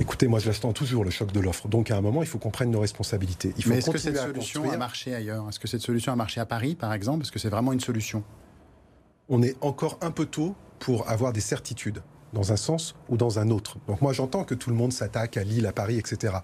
Écoutez, 0.00 0.28
moi 0.28 0.38
je 0.38 0.48
l'attends 0.48 0.72
toujours 0.72 1.04
le 1.04 1.10
choc 1.10 1.32
de 1.32 1.40
l'offre. 1.40 1.68
Donc 1.68 1.90
à 1.90 1.96
un 1.96 2.00
moment, 2.00 2.22
il 2.22 2.28
faut 2.28 2.38
qu'on 2.38 2.50
prenne 2.50 2.70
nos 2.70 2.80
responsabilités. 2.80 3.54
Il 3.56 3.64
faut 3.64 3.70
Mais 3.70 3.78
est-ce 3.78 3.90
que 3.90 3.98
cette 3.98 4.16
solution 4.16 4.70
a 4.70 4.76
marché 4.76 5.14
ailleurs? 5.14 5.48
Est-ce 5.48 5.58
que 5.58 5.68
cette 5.68 5.80
solution 5.80 6.12
a 6.12 6.16
marché 6.16 6.40
à 6.40 6.46
Paris, 6.46 6.74
par 6.74 6.92
exemple? 6.92 7.22
Est-ce 7.22 7.32
que 7.32 7.38
c'est 7.38 7.48
vraiment 7.48 7.72
une 7.72 7.80
solution? 7.80 8.22
On 9.28 9.42
est 9.42 9.56
encore 9.60 9.98
un 10.00 10.10
peu 10.10 10.26
tôt 10.26 10.54
pour 10.78 11.08
avoir 11.08 11.32
des 11.32 11.40
certitudes 11.40 12.02
dans 12.32 12.52
un 12.52 12.56
sens 12.56 12.94
ou 13.08 13.16
dans 13.16 13.38
un 13.38 13.50
autre. 13.50 13.78
Donc 13.86 14.02
moi 14.02 14.12
j'entends 14.12 14.44
que 14.44 14.54
tout 14.54 14.70
le 14.70 14.76
monde 14.76 14.92
s'attaque 14.92 15.36
à 15.36 15.44
Lille, 15.44 15.66
à 15.66 15.72
Paris, 15.72 15.98
etc. 15.98 16.34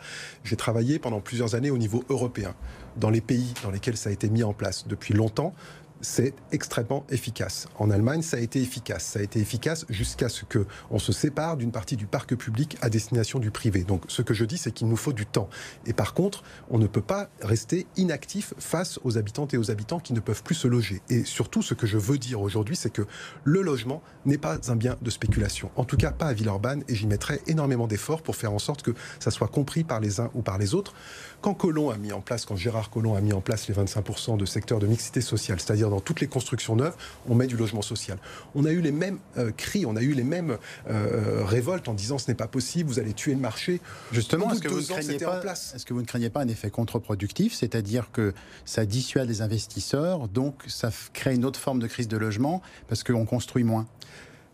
J'ai 0.42 0.56
travaillé 0.56 0.98
pendant 0.98 1.20
plusieurs 1.20 1.54
années 1.54 1.70
au 1.70 1.78
niveau 1.78 2.04
européen, 2.08 2.54
dans 2.96 3.10
les 3.10 3.20
pays 3.20 3.52
dans 3.62 3.70
lesquels 3.70 3.96
ça 3.96 4.10
a 4.10 4.12
été 4.12 4.30
mis 4.30 4.42
en 4.42 4.52
place 4.52 4.86
depuis 4.86 5.14
longtemps 5.14 5.54
c'est 6.04 6.34
extrêmement 6.52 7.04
efficace. 7.08 7.66
En 7.78 7.90
Allemagne, 7.90 8.22
ça 8.22 8.36
a 8.36 8.40
été 8.40 8.60
efficace. 8.60 9.04
Ça 9.04 9.18
a 9.18 9.22
été 9.22 9.40
efficace 9.40 9.86
jusqu'à 9.88 10.28
ce 10.28 10.44
que 10.44 10.66
on 10.90 10.98
se 10.98 11.12
sépare 11.12 11.56
d'une 11.56 11.72
partie 11.72 11.96
du 11.96 12.06
parc 12.06 12.34
public 12.36 12.76
à 12.82 12.90
destination 12.90 13.38
du 13.38 13.50
privé. 13.50 13.84
Donc, 13.84 14.04
ce 14.08 14.22
que 14.22 14.34
je 14.34 14.44
dis, 14.44 14.58
c'est 14.58 14.70
qu'il 14.70 14.86
nous 14.86 14.96
faut 14.96 15.12
du 15.12 15.26
temps. 15.26 15.48
Et 15.86 15.92
par 15.92 16.14
contre, 16.14 16.44
on 16.70 16.78
ne 16.78 16.86
peut 16.86 17.00
pas 17.00 17.30
rester 17.40 17.86
inactif 17.96 18.54
face 18.58 19.00
aux 19.02 19.16
habitantes 19.16 19.54
et 19.54 19.56
aux 19.56 19.70
habitants 19.70 19.98
qui 19.98 20.12
ne 20.12 20.20
peuvent 20.20 20.42
plus 20.42 20.54
se 20.54 20.68
loger. 20.68 21.00
Et 21.08 21.24
surtout, 21.24 21.62
ce 21.62 21.74
que 21.74 21.86
je 21.86 21.98
veux 21.98 22.18
dire 22.18 22.40
aujourd'hui, 22.40 22.76
c'est 22.76 22.90
que 22.90 23.02
le 23.42 23.62
logement 23.62 24.02
n'est 24.26 24.38
pas 24.38 24.58
un 24.68 24.76
bien 24.76 24.96
de 25.00 25.10
spéculation. 25.10 25.70
En 25.76 25.84
tout 25.84 25.96
cas, 25.96 26.12
pas 26.12 26.26
à 26.26 26.32
Villeurbanne. 26.34 26.84
Et 26.88 26.94
j'y 26.94 27.06
mettrai 27.06 27.40
énormément 27.46 27.86
d'efforts 27.86 28.22
pour 28.22 28.36
faire 28.36 28.52
en 28.52 28.58
sorte 28.58 28.82
que 28.82 28.92
ça 29.20 29.30
soit 29.30 29.48
compris 29.48 29.84
par 29.84 30.00
les 30.00 30.20
uns 30.20 30.30
ou 30.34 30.42
par 30.42 30.58
les 30.58 30.74
autres. 30.74 30.94
Quand 31.40 31.54
Colomb 31.54 31.90
a 31.90 31.96
mis 31.96 32.12
en 32.12 32.20
place, 32.20 32.44
quand 32.44 32.56
Gérard 32.56 32.90
Collomb 32.90 33.14
a 33.14 33.20
mis 33.20 33.32
en 33.32 33.40
place 33.40 33.68
les 33.68 33.74
25% 33.74 34.36
de 34.36 34.44
secteur 34.44 34.78
de 34.78 34.86
mixité 34.86 35.20
sociale, 35.20 35.60
c'est-à-dire 35.60 35.93
dans 35.94 36.00
toutes 36.00 36.20
les 36.20 36.26
constructions 36.26 36.74
neuves, 36.74 36.96
on 37.28 37.36
met 37.36 37.46
du 37.46 37.56
logement 37.56 37.82
social. 37.82 38.18
On 38.54 38.64
a 38.64 38.72
eu 38.72 38.80
les 38.80 38.90
mêmes 38.90 39.18
cris, 39.56 39.86
on 39.86 39.94
a 39.94 40.02
eu 40.02 40.12
les 40.12 40.24
mêmes 40.24 40.58
révoltes 40.86 41.88
en 41.88 41.94
disant 41.94 42.18
ce 42.18 42.28
n'est 42.28 42.34
pas 42.34 42.48
possible, 42.48 42.88
vous 42.88 42.98
allez 42.98 43.12
tuer 43.12 43.34
le 43.34 43.40
marché. 43.40 43.80
Justement, 44.12 44.52
est-ce 44.52 44.60
que, 44.60 44.68
vous 44.68 44.80
ne 44.80 44.86
craignez 44.86 45.18
pas, 45.18 45.42
est-ce 45.74 45.86
que 45.86 45.94
vous 45.94 46.00
ne 46.00 46.06
craignez 46.06 46.30
pas 46.30 46.40
un 46.40 46.48
effet 46.48 46.70
contre-productif, 46.70 47.54
c'est-à-dire 47.54 48.10
que 48.12 48.34
ça 48.64 48.86
dissuade 48.86 49.28
les 49.28 49.40
investisseurs, 49.40 50.26
donc 50.28 50.64
ça 50.66 50.90
crée 51.12 51.34
une 51.34 51.44
autre 51.44 51.60
forme 51.60 51.78
de 51.78 51.86
crise 51.86 52.08
de 52.08 52.16
logement 52.16 52.60
parce 52.88 53.04
qu'on 53.04 53.24
construit 53.24 53.64
moins? 53.64 53.86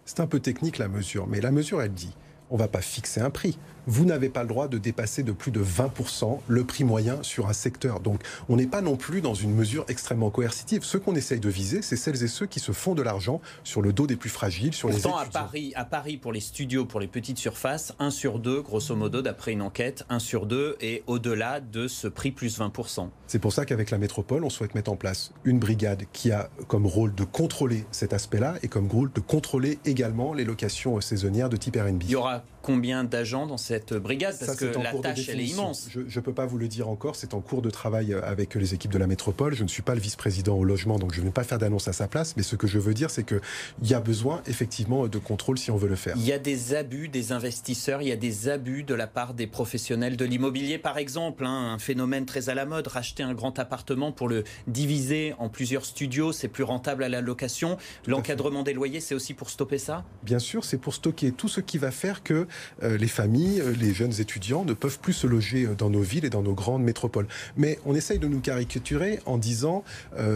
C'est 0.04 0.20
un 0.20 0.26
peu 0.26 0.40
technique 0.40 0.76
la 0.76 0.88
mesure, 0.88 1.26
mais 1.26 1.40
la 1.40 1.52
mesure, 1.52 1.80
elle 1.80 1.94
dit 1.94 2.14
on 2.50 2.56
ne 2.56 2.58
va 2.58 2.68
pas 2.68 2.82
fixer 2.82 3.20
un 3.20 3.30
prix 3.30 3.58
vous 3.90 4.04
n'avez 4.04 4.28
pas 4.28 4.42
le 4.42 4.48
droit 4.48 4.68
de 4.68 4.78
dépasser 4.78 5.24
de 5.24 5.32
plus 5.32 5.50
de 5.50 5.60
20% 5.60 6.38
le 6.46 6.64
prix 6.64 6.84
moyen 6.84 7.20
sur 7.22 7.48
un 7.48 7.52
secteur. 7.52 7.98
Donc 7.98 8.22
on 8.48 8.54
n'est 8.54 8.68
pas 8.68 8.82
non 8.82 8.94
plus 8.94 9.20
dans 9.20 9.34
une 9.34 9.52
mesure 9.52 9.84
extrêmement 9.88 10.30
coercitive. 10.30 10.84
Ce 10.84 10.96
qu'on 10.96 11.16
essaye 11.16 11.40
de 11.40 11.48
viser, 11.48 11.82
c'est 11.82 11.96
celles 11.96 12.22
et 12.22 12.28
ceux 12.28 12.46
qui 12.46 12.60
se 12.60 12.70
font 12.70 12.94
de 12.94 13.02
l'argent 13.02 13.40
sur 13.64 13.82
le 13.82 13.92
dos 13.92 14.06
des 14.06 14.14
plus 14.14 14.30
fragiles, 14.30 14.74
sur 14.74 14.90
Pourtant, 14.90 15.18
les 15.20 15.26
à 15.26 15.30
Paris, 15.30 15.72
à 15.74 15.84
Paris, 15.84 16.18
pour 16.18 16.32
les 16.32 16.38
studios, 16.38 16.84
pour 16.84 17.00
les 17.00 17.08
petites 17.08 17.38
surfaces, 17.38 17.92
1 17.98 18.12
sur 18.12 18.38
2, 18.38 18.62
grosso 18.62 18.94
modo, 18.94 19.22
d'après 19.22 19.52
une 19.52 19.62
enquête, 19.62 20.04
1 20.08 20.20
sur 20.20 20.46
2 20.46 20.76
est 20.80 21.02
au-delà 21.08 21.58
de 21.58 21.88
ce 21.88 22.06
prix 22.06 22.30
plus 22.30 22.60
20%. 22.60 23.08
C'est 23.26 23.40
pour 23.40 23.52
ça 23.52 23.64
qu'avec 23.64 23.90
la 23.90 23.98
métropole, 23.98 24.44
on 24.44 24.50
souhaite 24.50 24.76
mettre 24.76 24.92
en 24.92 24.96
place 24.96 25.32
une 25.44 25.58
brigade 25.58 26.04
qui 26.12 26.30
a 26.30 26.48
comme 26.68 26.86
rôle 26.86 27.12
de 27.12 27.24
contrôler 27.24 27.84
cet 27.90 28.12
aspect-là 28.12 28.54
et 28.62 28.68
comme 28.68 28.86
rôle 28.86 29.10
de 29.12 29.20
contrôler 29.20 29.80
également 29.84 30.32
les 30.32 30.44
locations 30.44 31.00
saisonnières 31.00 31.48
de 31.48 31.56
type 31.56 31.74
Airbnb. 31.74 32.02
Il 32.04 32.10
y 32.10 32.14
aura 32.14 32.44
combien 32.62 33.04
d'agents 33.04 33.46
dans 33.46 33.56
cette 33.56 33.94
brigade 33.94 34.36
Parce 34.38 34.56
que 34.56 34.66
la 34.66 34.92
tâche, 34.94 35.28
elle 35.28 35.40
est 35.40 35.46
immense. 35.46 35.88
Je 35.92 36.00
ne 36.00 36.24
peux 36.24 36.32
pas 36.32 36.46
vous 36.46 36.58
le 36.58 36.68
dire 36.68 36.88
encore, 36.88 37.16
c'est 37.16 37.34
en 37.34 37.40
cours 37.40 37.62
de 37.62 37.70
travail 37.70 38.12
euh, 38.12 38.20
avec 38.22 38.54
les 38.54 38.74
équipes 38.74 38.92
de 38.92 38.98
la 38.98 39.06
métropole. 39.06 39.54
Je 39.54 39.62
ne 39.62 39.68
suis 39.68 39.82
pas 39.82 39.94
le 39.94 40.00
vice-président 40.00 40.56
au 40.56 40.64
logement, 40.64 40.98
donc 40.98 41.14
je 41.14 41.20
ne 41.20 41.26
vais 41.26 41.32
pas 41.32 41.44
faire 41.44 41.58
d'annonce 41.58 41.88
à 41.88 41.92
sa 41.92 42.08
place. 42.08 42.36
Mais 42.36 42.42
ce 42.42 42.56
que 42.56 42.66
je 42.66 42.78
veux 42.78 42.94
dire, 42.94 43.10
c'est 43.10 43.24
qu'il 43.24 43.40
y 43.82 43.94
a 43.94 44.00
besoin 44.00 44.42
effectivement 44.46 45.08
de 45.08 45.18
contrôle 45.18 45.58
si 45.58 45.70
on 45.70 45.76
veut 45.76 45.88
le 45.88 45.96
faire. 45.96 46.14
Il 46.16 46.24
y 46.24 46.32
a 46.32 46.38
des 46.38 46.74
abus 46.74 47.08
des 47.08 47.32
investisseurs, 47.32 48.02
il 48.02 48.08
y 48.08 48.12
a 48.12 48.16
des 48.16 48.48
abus 48.48 48.84
de 48.84 48.94
la 48.94 49.06
part 49.06 49.34
des 49.34 49.46
professionnels 49.46 50.16
de 50.16 50.24
l'immobilier, 50.24 50.78
par 50.78 50.98
exemple. 50.98 51.44
Hein, 51.44 51.72
un 51.72 51.78
phénomène 51.78 52.26
très 52.26 52.48
à 52.48 52.54
la 52.54 52.66
mode, 52.66 52.86
racheter 52.88 53.22
un 53.22 53.34
grand 53.34 53.58
appartement 53.58 54.12
pour 54.12 54.28
le 54.28 54.44
diviser 54.66 55.34
en 55.38 55.48
plusieurs 55.48 55.84
studios, 55.84 56.32
c'est 56.32 56.48
plus 56.48 56.64
rentable 56.64 57.04
à 57.04 57.08
la 57.08 57.20
location. 57.20 57.76
L'encadrement 58.06 58.62
des 58.62 58.72
loyers, 58.72 59.00
c'est 59.00 59.14
aussi 59.14 59.34
pour 59.34 59.50
stopper 59.50 59.78
ça? 59.78 60.04
Bien 60.22 60.38
sûr, 60.38 60.64
c'est 60.64 60.78
pour 60.78 60.94
stocker 60.94 61.32
tout 61.32 61.48
ce 61.48 61.60
qui 61.60 61.78
va 61.78 61.90
faire 61.90 62.22
que 62.22 62.46
les 62.82 63.08
familles, 63.08 63.60
euh, 63.60 63.74
les 63.78 63.94
jeunes 63.94 64.20
étudiants 64.20 64.64
ne 64.64 64.72
peuvent 64.72 64.98
plus 64.98 65.12
se 65.12 65.26
loger 65.26 65.66
euh, 65.66 65.74
dans 65.74 65.90
nos 65.90 66.00
villes 66.00 66.24
et 66.24 66.30
dans 66.30 66.42
nos 66.42 66.54
grandes 66.54 66.82
métropoles. 66.82 67.26
Mais 67.56 67.78
on 67.86 67.94
essaye 67.94 68.18
de 68.18 68.28
nous 68.28 68.40
caricaturer 68.40 69.20
en 69.26 69.38
disant 69.38 69.84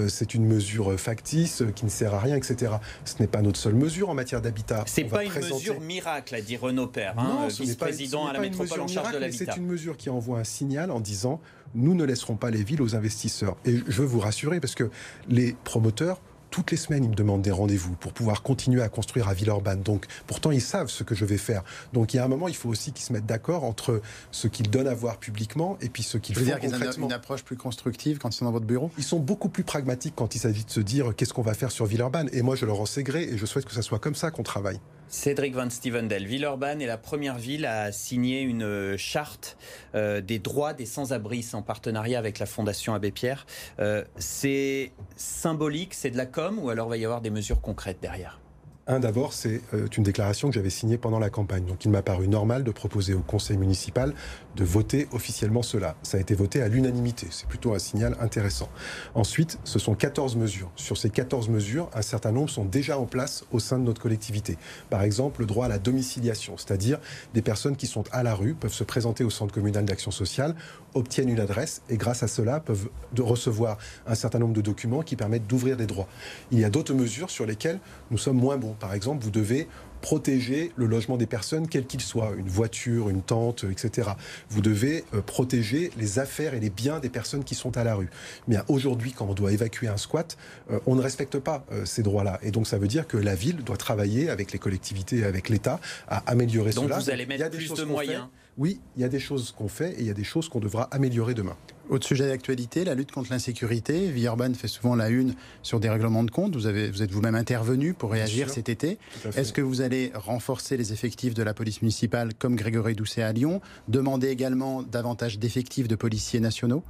c'est 0.08 0.34
une 0.34 0.46
mesure 0.46 0.98
factice 0.98 1.62
qui 1.74 1.84
ne 1.84 1.90
sert 1.90 2.14
à 2.14 2.20
rien, 2.20 2.36
etc. 2.36 2.72
Ce 3.04 3.14
n'est 3.20 3.26
pas 3.26 3.42
notre 3.42 3.58
seule 3.58 3.74
mesure 3.74 4.08
en 4.10 4.14
matière 4.14 4.40
d'habitat. 4.40 4.84
C'est 4.86 5.04
pas 5.04 5.24
une 5.24 5.32
mesure 5.32 5.80
miracle, 5.80 6.34
a 6.34 6.40
dit 6.40 6.56
Renaud 6.56 6.86
Père, 6.86 7.18
hein, 7.18 7.48
vice-président 7.48 8.26
à 8.26 8.32
la 8.32 8.40
métropole 8.40 8.80
en 8.80 8.88
charge 8.88 9.12
de 9.12 9.18
l'habitat. 9.18 9.52
C'est 9.52 9.60
une 9.60 9.66
mesure 9.66 9.96
qui 9.96 10.10
envoie 10.10 10.38
un 10.38 10.44
signal 10.44 10.90
en 10.90 11.00
disant 11.00 11.40
nous 11.74 11.94
ne 11.94 12.04
laisserons 12.04 12.36
pas 12.36 12.50
les 12.50 12.62
villes 12.62 12.82
aux 12.82 12.94
investisseurs. 12.94 13.56
Et 13.64 13.76
je 13.76 14.02
veux 14.02 14.06
vous 14.06 14.20
rassurer 14.20 14.60
parce 14.60 14.74
que 14.74 14.90
les 15.28 15.56
promoteurs 15.64 16.20
toutes 16.54 16.70
les 16.70 16.76
semaines, 16.76 17.02
ils 17.02 17.10
me 17.10 17.16
demandent 17.16 17.42
des 17.42 17.50
rendez-vous 17.50 17.96
pour 17.96 18.12
pouvoir 18.12 18.42
continuer 18.42 18.80
à 18.80 18.88
construire 18.88 19.26
à 19.26 19.34
Villeurbanne. 19.34 19.82
Donc, 19.82 20.06
pourtant, 20.28 20.52
ils 20.52 20.60
savent 20.60 20.88
ce 20.88 21.02
que 21.02 21.16
je 21.16 21.24
vais 21.24 21.36
faire. 21.36 21.64
Donc, 21.92 22.14
il 22.14 22.18
y 22.18 22.20
a 22.20 22.24
un 22.24 22.28
moment, 22.28 22.46
il 22.46 22.54
faut 22.54 22.68
aussi 22.68 22.92
qu'ils 22.92 23.04
se 23.04 23.12
mettent 23.12 23.26
d'accord 23.26 23.64
entre 23.64 24.00
ce 24.30 24.46
qu'ils 24.46 24.70
donnent 24.70 24.86
à 24.86 24.94
voir 24.94 25.16
publiquement 25.16 25.76
et 25.80 25.88
puis 25.88 26.04
ce 26.04 26.16
qu'ils 26.16 26.36
font 26.36 26.44
dire 26.44 26.60
concrètement. 26.60 26.92
Ils 26.96 27.02
ont 27.02 27.06
une 27.06 27.12
approche 27.12 27.42
plus 27.42 27.56
constructive 27.56 28.18
quand 28.18 28.28
ils 28.32 28.36
sont 28.36 28.44
dans 28.44 28.52
votre 28.52 28.66
bureau? 28.66 28.92
Ils 28.98 29.02
sont 29.02 29.18
beaucoup 29.18 29.48
plus 29.48 29.64
pragmatiques 29.64 30.14
quand 30.14 30.36
il 30.36 30.38
s'agit 30.38 30.64
de 30.64 30.70
se 30.70 30.78
dire 30.78 31.12
qu'est-ce 31.16 31.34
qu'on 31.34 31.42
va 31.42 31.54
faire 31.54 31.72
sur 31.72 31.86
Villeurbanne? 31.86 32.30
Et 32.32 32.42
moi, 32.42 32.54
je 32.54 32.66
leur 32.66 32.80
en 32.80 32.86
sais 32.86 33.02
gré 33.02 33.24
et 33.24 33.36
je 33.36 33.46
souhaite 33.46 33.64
que 33.64 33.74
ce 33.74 33.82
soit 33.82 33.98
comme 33.98 34.14
ça 34.14 34.30
qu'on 34.30 34.44
travaille. 34.44 34.78
Cédric 35.14 35.54
Van 35.54 35.70
Stevendel, 35.70 36.26
Villeurbanne 36.26 36.82
est 36.82 36.86
la 36.86 36.98
première 36.98 37.38
ville 37.38 37.66
à 37.66 37.92
signer 37.92 38.42
une 38.42 38.96
charte 38.96 39.56
euh, 39.94 40.20
des 40.20 40.40
droits 40.40 40.74
des 40.74 40.86
sans-abri 40.86 41.46
en 41.52 41.62
partenariat 41.62 42.18
avec 42.18 42.40
la 42.40 42.46
Fondation 42.46 42.94
Abbé 42.94 43.12
Pierre. 43.12 43.46
Euh, 43.78 44.04
c'est 44.16 44.90
symbolique, 45.14 45.94
c'est 45.94 46.10
de 46.10 46.16
la 46.16 46.26
com 46.26 46.58
ou 46.58 46.68
alors 46.68 46.88
va 46.88 46.96
y 46.96 47.04
avoir 47.04 47.20
des 47.20 47.30
mesures 47.30 47.60
concrètes 47.60 47.98
derrière? 48.02 48.40
Un, 48.86 49.00
d'abord, 49.00 49.32
c'est 49.32 49.62
euh, 49.72 49.86
une 49.96 50.02
déclaration 50.02 50.48
que 50.48 50.54
j'avais 50.54 50.70
signée 50.70 50.98
pendant 50.98 51.18
la 51.18 51.30
campagne. 51.30 51.64
Donc, 51.64 51.84
il 51.86 51.90
m'a 51.90 52.02
paru 52.02 52.28
normal 52.28 52.64
de 52.64 52.70
proposer 52.70 53.14
au 53.14 53.20
conseil 53.20 53.56
municipal 53.56 54.12
de 54.56 54.64
voter 54.64 55.08
officiellement 55.12 55.62
cela. 55.62 55.96
Ça 56.02 56.18
a 56.18 56.20
été 56.20 56.34
voté 56.34 56.60
à 56.60 56.68
l'unanimité. 56.68 57.26
C'est 57.30 57.48
plutôt 57.48 57.74
un 57.74 57.78
signal 57.78 58.14
intéressant. 58.20 58.68
Ensuite, 59.14 59.58
ce 59.64 59.78
sont 59.78 59.94
14 59.94 60.36
mesures. 60.36 60.70
Sur 60.76 60.98
ces 60.98 61.08
14 61.08 61.48
mesures, 61.48 61.88
un 61.94 62.02
certain 62.02 62.30
nombre 62.30 62.50
sont 62.50 62.64
déjà 62.66 62.98
en 62.98 63.06
place 63.06 63.44
au 63.52 63.58
sein 63.58 63.78
de 63.78 63.84
notre 63.84 64.02
collectivité. 64.02 64.58
Par 64.90 65.02
exemple, 65.02 65.40
le 65.40 65.46
droit 65.46 65.66
à 65.66 65.68
la 65.68 65.78
domiciliation, 65.78 66.56
c'est-à-dire 66.58 66.98
des 67.32 67.42
personnes 67.42 67.76
qui 67.76 67.86
sont 67.86 68.04
à 68.12 68.22
la 68.22 68.34
rue 68.34 68.54
peuvent 68.54 68.72
se 68.72 68.84
présenter 68.84 69.24
au 69.24 69.30
centre 69.30 69.54
communal 69.54 69.86
d'action 69.86 70.10
sociale, 70.10 70.54
obtiennent 70.92 71.30
une 71.30 71.40
adresse 71.40 71.82
et 71.88 71.96
grâce 71.96 72.22
à 72.22 72.28
cela 72.28 72.60
peuvent 72.60 72.88
recevoir 73.18 73.78
un 74.06 74.14
certain 74.14 74.38
nombre 74.38 74.54
de 74.54 74.60
documents 74.60 75.02
qui 75.02 75.16
permettent 75.16 75.46
d'ouvrir 75.46 75.76
des 75.76 75.86
droits. 75.86 76.08
Il 76.52 76.60
y 76.60 76.64
a 76.64 76.70
d'autres 76.70 76.94
mesures 76.94 77.30
sur 77.30 77.46
lesquelles 77.46 77.80
nous 78.10 78.18
sommes 78.18 78.36
moins 78.36 78.56
bons. 78.56 78.73
Par 78.78 78.94
exemple, 78.94 79.24
vous 79.24 79.30
devez 79.30 79.68
protéger 80.04 80.70
le 80.76 80.84
logement 80.84 81.16
des 81.16 81.26
personnes, 81.26 81.66
quel 81.66 81.86
qu'il 81.86 82.02
soit, 82.02 82.32
une 82.36 82.48
voiture, 82.48 83.08
une 83.08 83.22
tente, 83.22 83.64
etc. 83.64 84.10
Vous 84.50 84.60
devez 84.60 85.02
euh, 85.14 85.22
protéger 85.22 85.90
les 85.96 86.18
affaires 86.18 86.52
et 86.52 86.60
les 86.60 86.68
biens 86.68 87.00
des 87.00 87.08
personnes 87.08 87.42
qui 87.42 87.54
sont 87.54 87.78
à 87.78 87.84
la 87.84 87.94
rue. 87.94 88.10
Mais 88.46 88.58
aujourd'hui, 88.68 89.12
quand 89.12 89.24
on 89.24 89.32
doit 89.32 89.52
évacuer 89.52 89.88
un 89.88 89.96
squat, 89.96 90.36
euh, 90.70 90.78
on 90.84 90.94
ne 90.94 91.00
respecte 91.00 91.38
pas 91.38 91.64
euh, 91.72 91.86
ces 91.86 92.02
droits-là. 92.02 92.38
Et 92.42 92.50
donc 92.50 92.66
ça 92.66 92.76
veut 92.76 92.86
dire 92.86 93.06
que 93.06 93.16
la 93.16 93.34
ville 93.34 93.64
doit 93.64 93.78
travailler 93.78 94.28
avec 94.28 94.52
les 94.52 94.58
collectivités 94.58 95.20
et 95.20 95.24
avec 95.24 95.48
l'État 95.48 95.80
à 96.06 96.18
améliorer 96.26 96.72
donc 96.72 96.84
cela. 96.84 96.96
Donc 96.96 97.04
vous 97.04 97.10
allez 97.10 97.24
mettre 97.24 97.48
plus 97.48 97.72
de 97.72 97.84
moyens 97.84 98.26
oui, 98.56 98.80
il 98.96 99.02
y 99.02 99.04
a 99.04 99.08
des 99.08 99.18
choses 99.18 99.52
qu'on 99.52 99.68
fait 99.68 99.92
et 99.94 100.00
il 100.00 100.06
y 100.06 100.10
a 100.10 100.14
des 100.14 100.24
choses 100.24 100.48
qu'on 100.48 100.60
devra 100.60 100.84
améliorer 100.92 101.34
demain. 101.34 101.56
Autre 101.90 102.06
sujet 102.06 102.26
d'actualité, 102.26 102.84
la 102.84 102.94
lutte 102.94 103.12
contre 103.12 103.30
l'insécurité. 103.30 104.10
Villeurbanne 104.10 104.54
fait 104.54 104.68
souvent 104.68 104.94
la 104.94 105.10
une 105.10 105.34
sur 105.62 105.80
des 105.80 105.90
règlements 105.90 106.24
de 106.24 106.30
compte. 106.30 106.54
Vous, 106.54 106.66
avez, 106.66 106.90
vous 106.90 107.02
êtes 107.02 107.10
vous-même 107.10 107.34
intervenu 107.34 107.92
pour 107.92 108.10
réagir 108.12 108.48
cet 108.48 108.68
été. 108.68 108.98
Est-ce 109.36 109.52
que 109.52 109.60
vous 109.60 109.82
allez 109.82 110.10
renforcer 110.14 110.76
les 110.76 110.92
effectifs 110.92 111.34
de 111.34 111.42
la 111.42 111.52
police 111.52 111.82
municipale 111.82 112.32
comme 112.34 112.56
Grégory 112.56 112.94
Doucet 112.94 113.22
à 113.22 113.32
Lyon? 113.32 113.60
Demander 113.88 114.28
également 114.28 114.82
davantage 114.82 115.38
d'effectifs 115.38 115.88
de 115.88 115.96
policiers 115.96 116.40
nationaux 116.40 116.82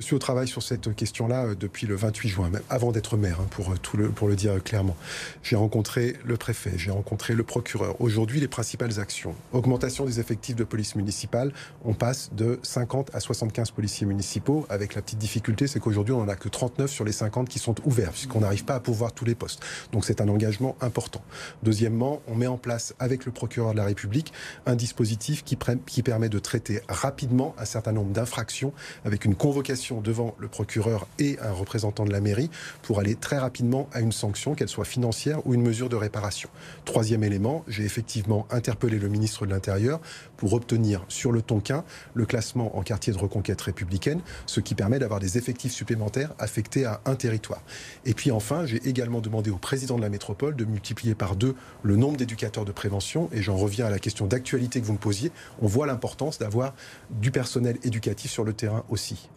je 0.00 0.06
suis 0.06 0.14
au 0.14 0.18
travail 0.18 0.48
sur 0.48 0.62
cette 0.62 0.94
question-là 0.94 1.44
euh, 1.44 1.54
depuis 1.54 1.86
le 1.86 1.94
28 1.94 2.28
juin, 2.28 2.48
même 2.48 2.62
avant 2.70 2.90
d'être 2.90 3.16
maire, 3.18 3.38
hein, 3.40 3.46
pour, 3.50 3.70
euh, 3.70 4.08
pour 4.08 4.28
le 4.28 4.34
dire 4.34 4.62
clairement. 4.62 4.96
J'ai 5.42 5.56
rencontré 5.56 6.16
le 6.24 6.36
préfet, 6.38 6.72
j'ai 6.76 6.90
rencontré 6.90 7.34
le 7.34 7.42
procureur. 7.42 8.00
Aujourd'hui, 8.00 8.40
les 8.40 8.48
principales 8.48 8.98
actions. 8.98 9.34
Augmentation 9.52 10.06
des 10.06 10.18
effectifs 10.18 10.56
de 10.56 10.64
police 10.64 10.96
municipale. 10.96 11.52
On 11.84 11.92
passe 11.92 12.30
de 12.32 12.58
50 12.62 13.14
à 13.14 13.20
75 13.20 13.72
policiers 13.72 14.06
municipaux. 14.06 14.66
Avec 14.70 14.94
la 14.94 15.02
petite 15.02 15.18
difficulté, 15.18 15.66
c'est 15.66 15.80
qu'aujourd'hui, 15.80 16.14
on 16.14 16.24
n'en 16.24 16.28
a 16.28 16.36
que 16.36 16.48
39 16.48 16.90
sur 16.90 17.04
les 17.04 17.12
50 17.12 17.48
qui 17.48 17.58
sont 17.58 17.74
ouverts, 17.84 18.12
puisqu'on 18.12 18.40
n'arrive 18.40 18.64
pas 18.64 18.76
à 18.76 18.80
pouvoir 18.80 19.12
tous 19.12 19.26
les 19.26 19.34
postes. 19.34 19.62
Donc 19.92 20.06
c'est 20.06 20.22
un 20.22 20.28
engagement 20.28 20.76
important. 20.80 21.22
Deuxièmement, 21.62 22.22
on 22.26 22.34
met 22.34 22.46
en 22.46 22.56
place, 22.56 22.94
avec 22.98 23.26
le 23.26 23.32
procureur 23.32 23.72
de 23.72 23.76
la 23.76 23.84
République, 23.84 24.32
un 24.64 24.76
dispositif 24.76 25.44
qui 25.44 26.02
permet 26.02 26.30
de 26.30 26.38
traiter 26.38 26.80
rapidement 26.88 27.54
un 27.58 27.66
certain 27.66 27.92
nombre 27.92 28.12
d'infractions 28.12 28.72
avec 29.04 29.26
une 29.26 29.34
convocation 29.34 29.89
devant 30.00 30.34
le 30.38 30.46
procureur 30.46 31.06
et 31.18 31.38
un 31.40 31.52
représentant 31.52 32.04
de 32.04 32.12
la 32.12 32.20
mairie 32.20 32.50
pour 32.82 33.00
aller 33.00 33.16
très 33.16 33.38
rapidement 33.38 33.88
à 33.92 34.00
une 34.00 34.12
sanction, 34.12 34.54
qu'elle 34.54 34.68
soit 34.68 34.84
financière 34.84 35.44
ou 35.46 35.54
une 35.54 35.62
mesure 35.62 35.88
de 35.88 35.96
réparation. 35.96 36.48
Troisième 36.84 37.24
élément, 37.24 37.64
j'ai 37.66 37.84
effectivement 37.84 38.46
interpellé 38.50 38.98
le 38.98 39.08
ministre 39.08 39.46
de 39.46 39.50
l'Intérieur 39.50 40.00
pour 40.36 40.52
obtenir 40.52 41.04
sur 41.08 41.32
le 41.32 41.42
Tonkin 41.42 41.84
le 42.14 42.26
classement 42.26 42.76
en 42.76 42.82
quartier 42.82 43.12
de 43.12 43.18
reconquête 43.18 43.60
républicaine, 43.60 44.20
ce 44.46 44.60
qui 44.60 44.74
permet 44.74 44.98
d'avoir 44.98 45.20
des 45.20 45.38
effectifs 45.38 45.72
supplémentaires 45.72 46.32
affectés 46.38 46.84
à 46.84 47.00
un 47.04 47.14
territoire. 47.14 47.62
Et 48.04 48.14
puis 48.14 48.30
enfin, 48.30 48.66
j'ai 48.66 48.86
également 48.88 49.20
demandé 49.20 49.50
au 49.50 49.56
président 49.56 49.96
de 49.96 50.02
la 50.02 50.08
métropole 50.08 50.56
de 50.56 50.64
multiplier 50.64 51.14
par 51.14 51.36
deux 51.36 51.54
le 51.82 51.96
nombre 51.96 52.16
d'éducateurs 52.16 52.64
de 52.64 52.72
prévention, 52.72 53.28
et 53.32 53.42
j'en 53.42 53.56
reviens 53.56 53.86
à 53.86 53.90
la 53.90 53.98
question 53.98 54.26
d'actualité 54.26 54.80
que 54.80 54.86
vous 54.86 54.92
me 54.92 54.98
posiez. 54.98 55.32
On 55.60 55.66
voit 55.66 55.86
l'importance 55.86 56.38
d'avoir 56.38 56.74
du 57.10 57.30
personnel 57.30 57.78
éducatif 57.84 58.30
sur 58.30 58.44
le 58.44 58.52
terrain 58.52 58.84
aussi. 58.88 59.28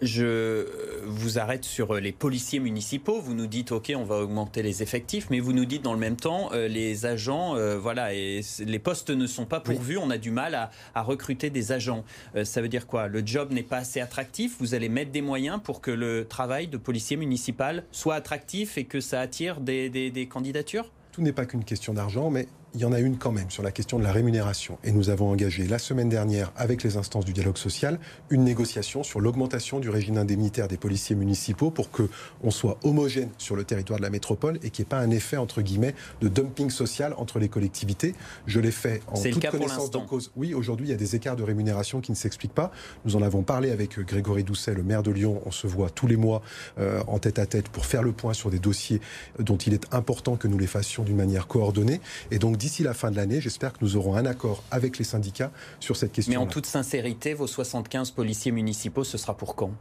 Vous 1.06 1.40
arrête 1.40 1.64
sur 1.64 1.96
euh, 1.96 2.00
les 2.00 2.12
policiers 2.12 2.60
municipaux. 2.60 3.20
Vous 3.20 3.34
nous 3.34 3.48
dites, 3.48 3.72
OK, 3.72 3.92
on 3.96 4.04
va 4.04 4.18
augmenter 4.18 4.64
les 4.64 4.84
effectifs, 4.84 5.28
mais 5.30 5.40
vous 5.40 5.54
nous 5.54 5.66
dites 5.66 5.82
dans 5.82 5.94
le 5.94 6.00
même 6.00 6.16
temps, 6.16 6.50
euh, 6.54 6.68
les 6.68 7.06
agents, 7.06 7.56
euh, 7.56 7.78
voilà, 7.78 8.14
et 8.14 8.42
les 8.60 8.80
postes 8.80 9.10
ne 9.10 9.28
sont 9.28 9.46
pas 9.46 9.60
pourvus. 9.60 9.98
On 9.98 10.10
a 10.10 10.18
du 10.18 10.32
mal 10.32 10.70
à, 10.96 11.04
recruter 11.04 11.50
des 11.50 11.72
agents. 11.72 12.06
ça 12.44 12.62
veut 12.62 12.70
dire 12.70 12.88
quoi? 12.88 13.08
Le 13.08 13.26
job 13.26 13.52
n'est 13.52 13.64
pas 13.64 13.78
assez 13.78 14.00
attractif. 14.00 14.56
Vous 14.60 14.74
allez 14.74 14.90
mettre 14.90 15.12
des 15.12 15.22
moyens 15.22 15.60
pour 15.62 15.82
que 15.82 15.92
le 15.92 16.26
travail 16.26 16.68
de 16.68 16.78
policier 16.78 17.18
municipal 17.18 17.84
soit 17.92 18.16
attractif 18.16 18.78
et 18.78 18.86
que 18.86 19.02
ça 19.02 19.20
attire 19.20 19.60
des 19.60 20.28
candidatures? 20.32 20.90
Tout 21.12 21.22
n'est 21.22 21.34
pas 21.34 21.46
qu'une 21.46 21.66
question 21.66 21.94
d'argent, 21.94 22.30
mais 22.30 22.48
il 22.74 22.82
y 22.82 22.86
en 22.86 22.92
a 22.92 23.00
une 23.00 23.18
quand 23.18 23.32
même 23.32 23.52
sur 23.52 23.64
la 23.64 23.72
question 23.72 24.00
de 24.00 24.04
la 24.04 24.12
rémunération. 24.12 24.78
Et 24.84 24.92
nous 24.92 25.10
avons 25.10 25.30
engagé 25.30 25.68
la 25.68 25.78
semaine 25.80 26.10
dernière, 26.10 26.52
avec 26.56 26.84
les 26.84 26.98
instances 26.98 27.26
du 27.26 27.34
dialogue 27.34 27.58
social, 27.58 28.00
une 28.30 28.44
négociation 28.44 29.04
sur 29.04 29.20
l'augmentation 29.20 29.80
du 29.80 29.90
régime 29.90 30.18
indemnitaire 30.18 30.68
des 30.68 30.78
policiers 30.78 31.16
municipaux 31.16 31.70
pour 31.70 31.90
qu'on 31.92 32.52
soit 32.52 32.78
homogène 32.84 33.30
sur 33.38 33.56
le 33.56 33.64
territoire 33.64 34.00
de 34.00 34.04
la 34.04 34.10
métropole 34.10 34.58
et 34.64 34.70
qu'il 34.72 34.84
n'y 34.84 34.88
ait 34.88 34.90
pas 34.90 35.00
un 35.00 35.12
effet, 35.12 35.38
entre 35.38 35.62
guillemets, 35.62 35.94
de 36.22 36.28
dumping 36.28 36.70
social 36.70 37.14
entre 37.18 37.40
les 37.40 37.50
collectivités. 37.50 38.16
Je 38.48 38.60
l'ai 38.60 38.72
fait 38.72 39.02
en 39.08 39.22
toute 39.22 39.50
connaissance 39.50 39.92
de 39.92 39.98
cause. 40.00 40.32
Oui, 40.36 40.54
aujourd'hui, 40.54 40.88
il 40.88 40.92
y 40.92 40.94
a 40.94 40.98
des 40.98 41.16
écarts 41.16 41.36
de 41.36 41.44
rémunération 41.44 42.02
qui 42.02 42.12
ne 42.12 42.18
s'expliquent 42.18 42.54
pas. 42.56 42.72
Nous 43.06 43.16
en 43.16 43.22
avons 43.22 43.44
parlé 43.44 43.72
avec 43.72 44.00
Grégory 44.00 44.44
Doucet, 44.44 44.74
le 44.74 44.84
maire 44.84 45.04
de 45.04 45.12
Lyon. 45.12 45.42
On 45.46 45.52
se 45.52 45.68
voit 45.68 45.90
tous 45.90 46.08
les 46.08 46.18
mois 46.18 46.42
euh, 46.80 47.04
en 47.08 47.20
tête 47.20 47.38
à 47.40 47.46
tête 47.46 47.70
pour 47.70 47.86
faire 47.86 48.02
le 48.02 48.14
point 48.14 48.34
sur 48.34 48.50
des 48.50 48.60
dossiers 48.60 49.00
dont 49.38 49.58
il 49.58 49.74
est 49.74 49.94
important 49.94 50.36
que 50.38 50.48
nous 50.48 50.58
les 50.58 50.68
fassions 50.68 51.04
d'une 51.04 51.18
manière 51.18 51.48
coordonnée. 51.48 52.02
Et 52.32 52.40
donc, 52.40 52.58
d'ici 52.64 52.82
la 52.82 52.94
fin 52.94 53.12
de 53.12 53.18
l'année, 53.18 53.42
j'espère 53.42 53.74
que 53.74 53.80
nous 53.82 53.98
aurons 53.98 54.16
un 54.16 54.26
accord 54.26 54.64
avec 54.72 54.98
les 54.98 55.04
syndicats 55.04 55.52
sur 55.82 55.98
cette 55.98 56.14
question. 56.14 56.32
Mais 56.32 56.38
en 56.38 56.48
toute 56.48 56.66
sincérité, 56.66 57.34
vos 57.34 57.46
75 57.46 58.12
policiers 58.12 58.54
municipaux, 58.54 59.04
ce 59.04 59.18
sera 59.18 59.36
pour 59.36 59.56
quand? 59.56 59.72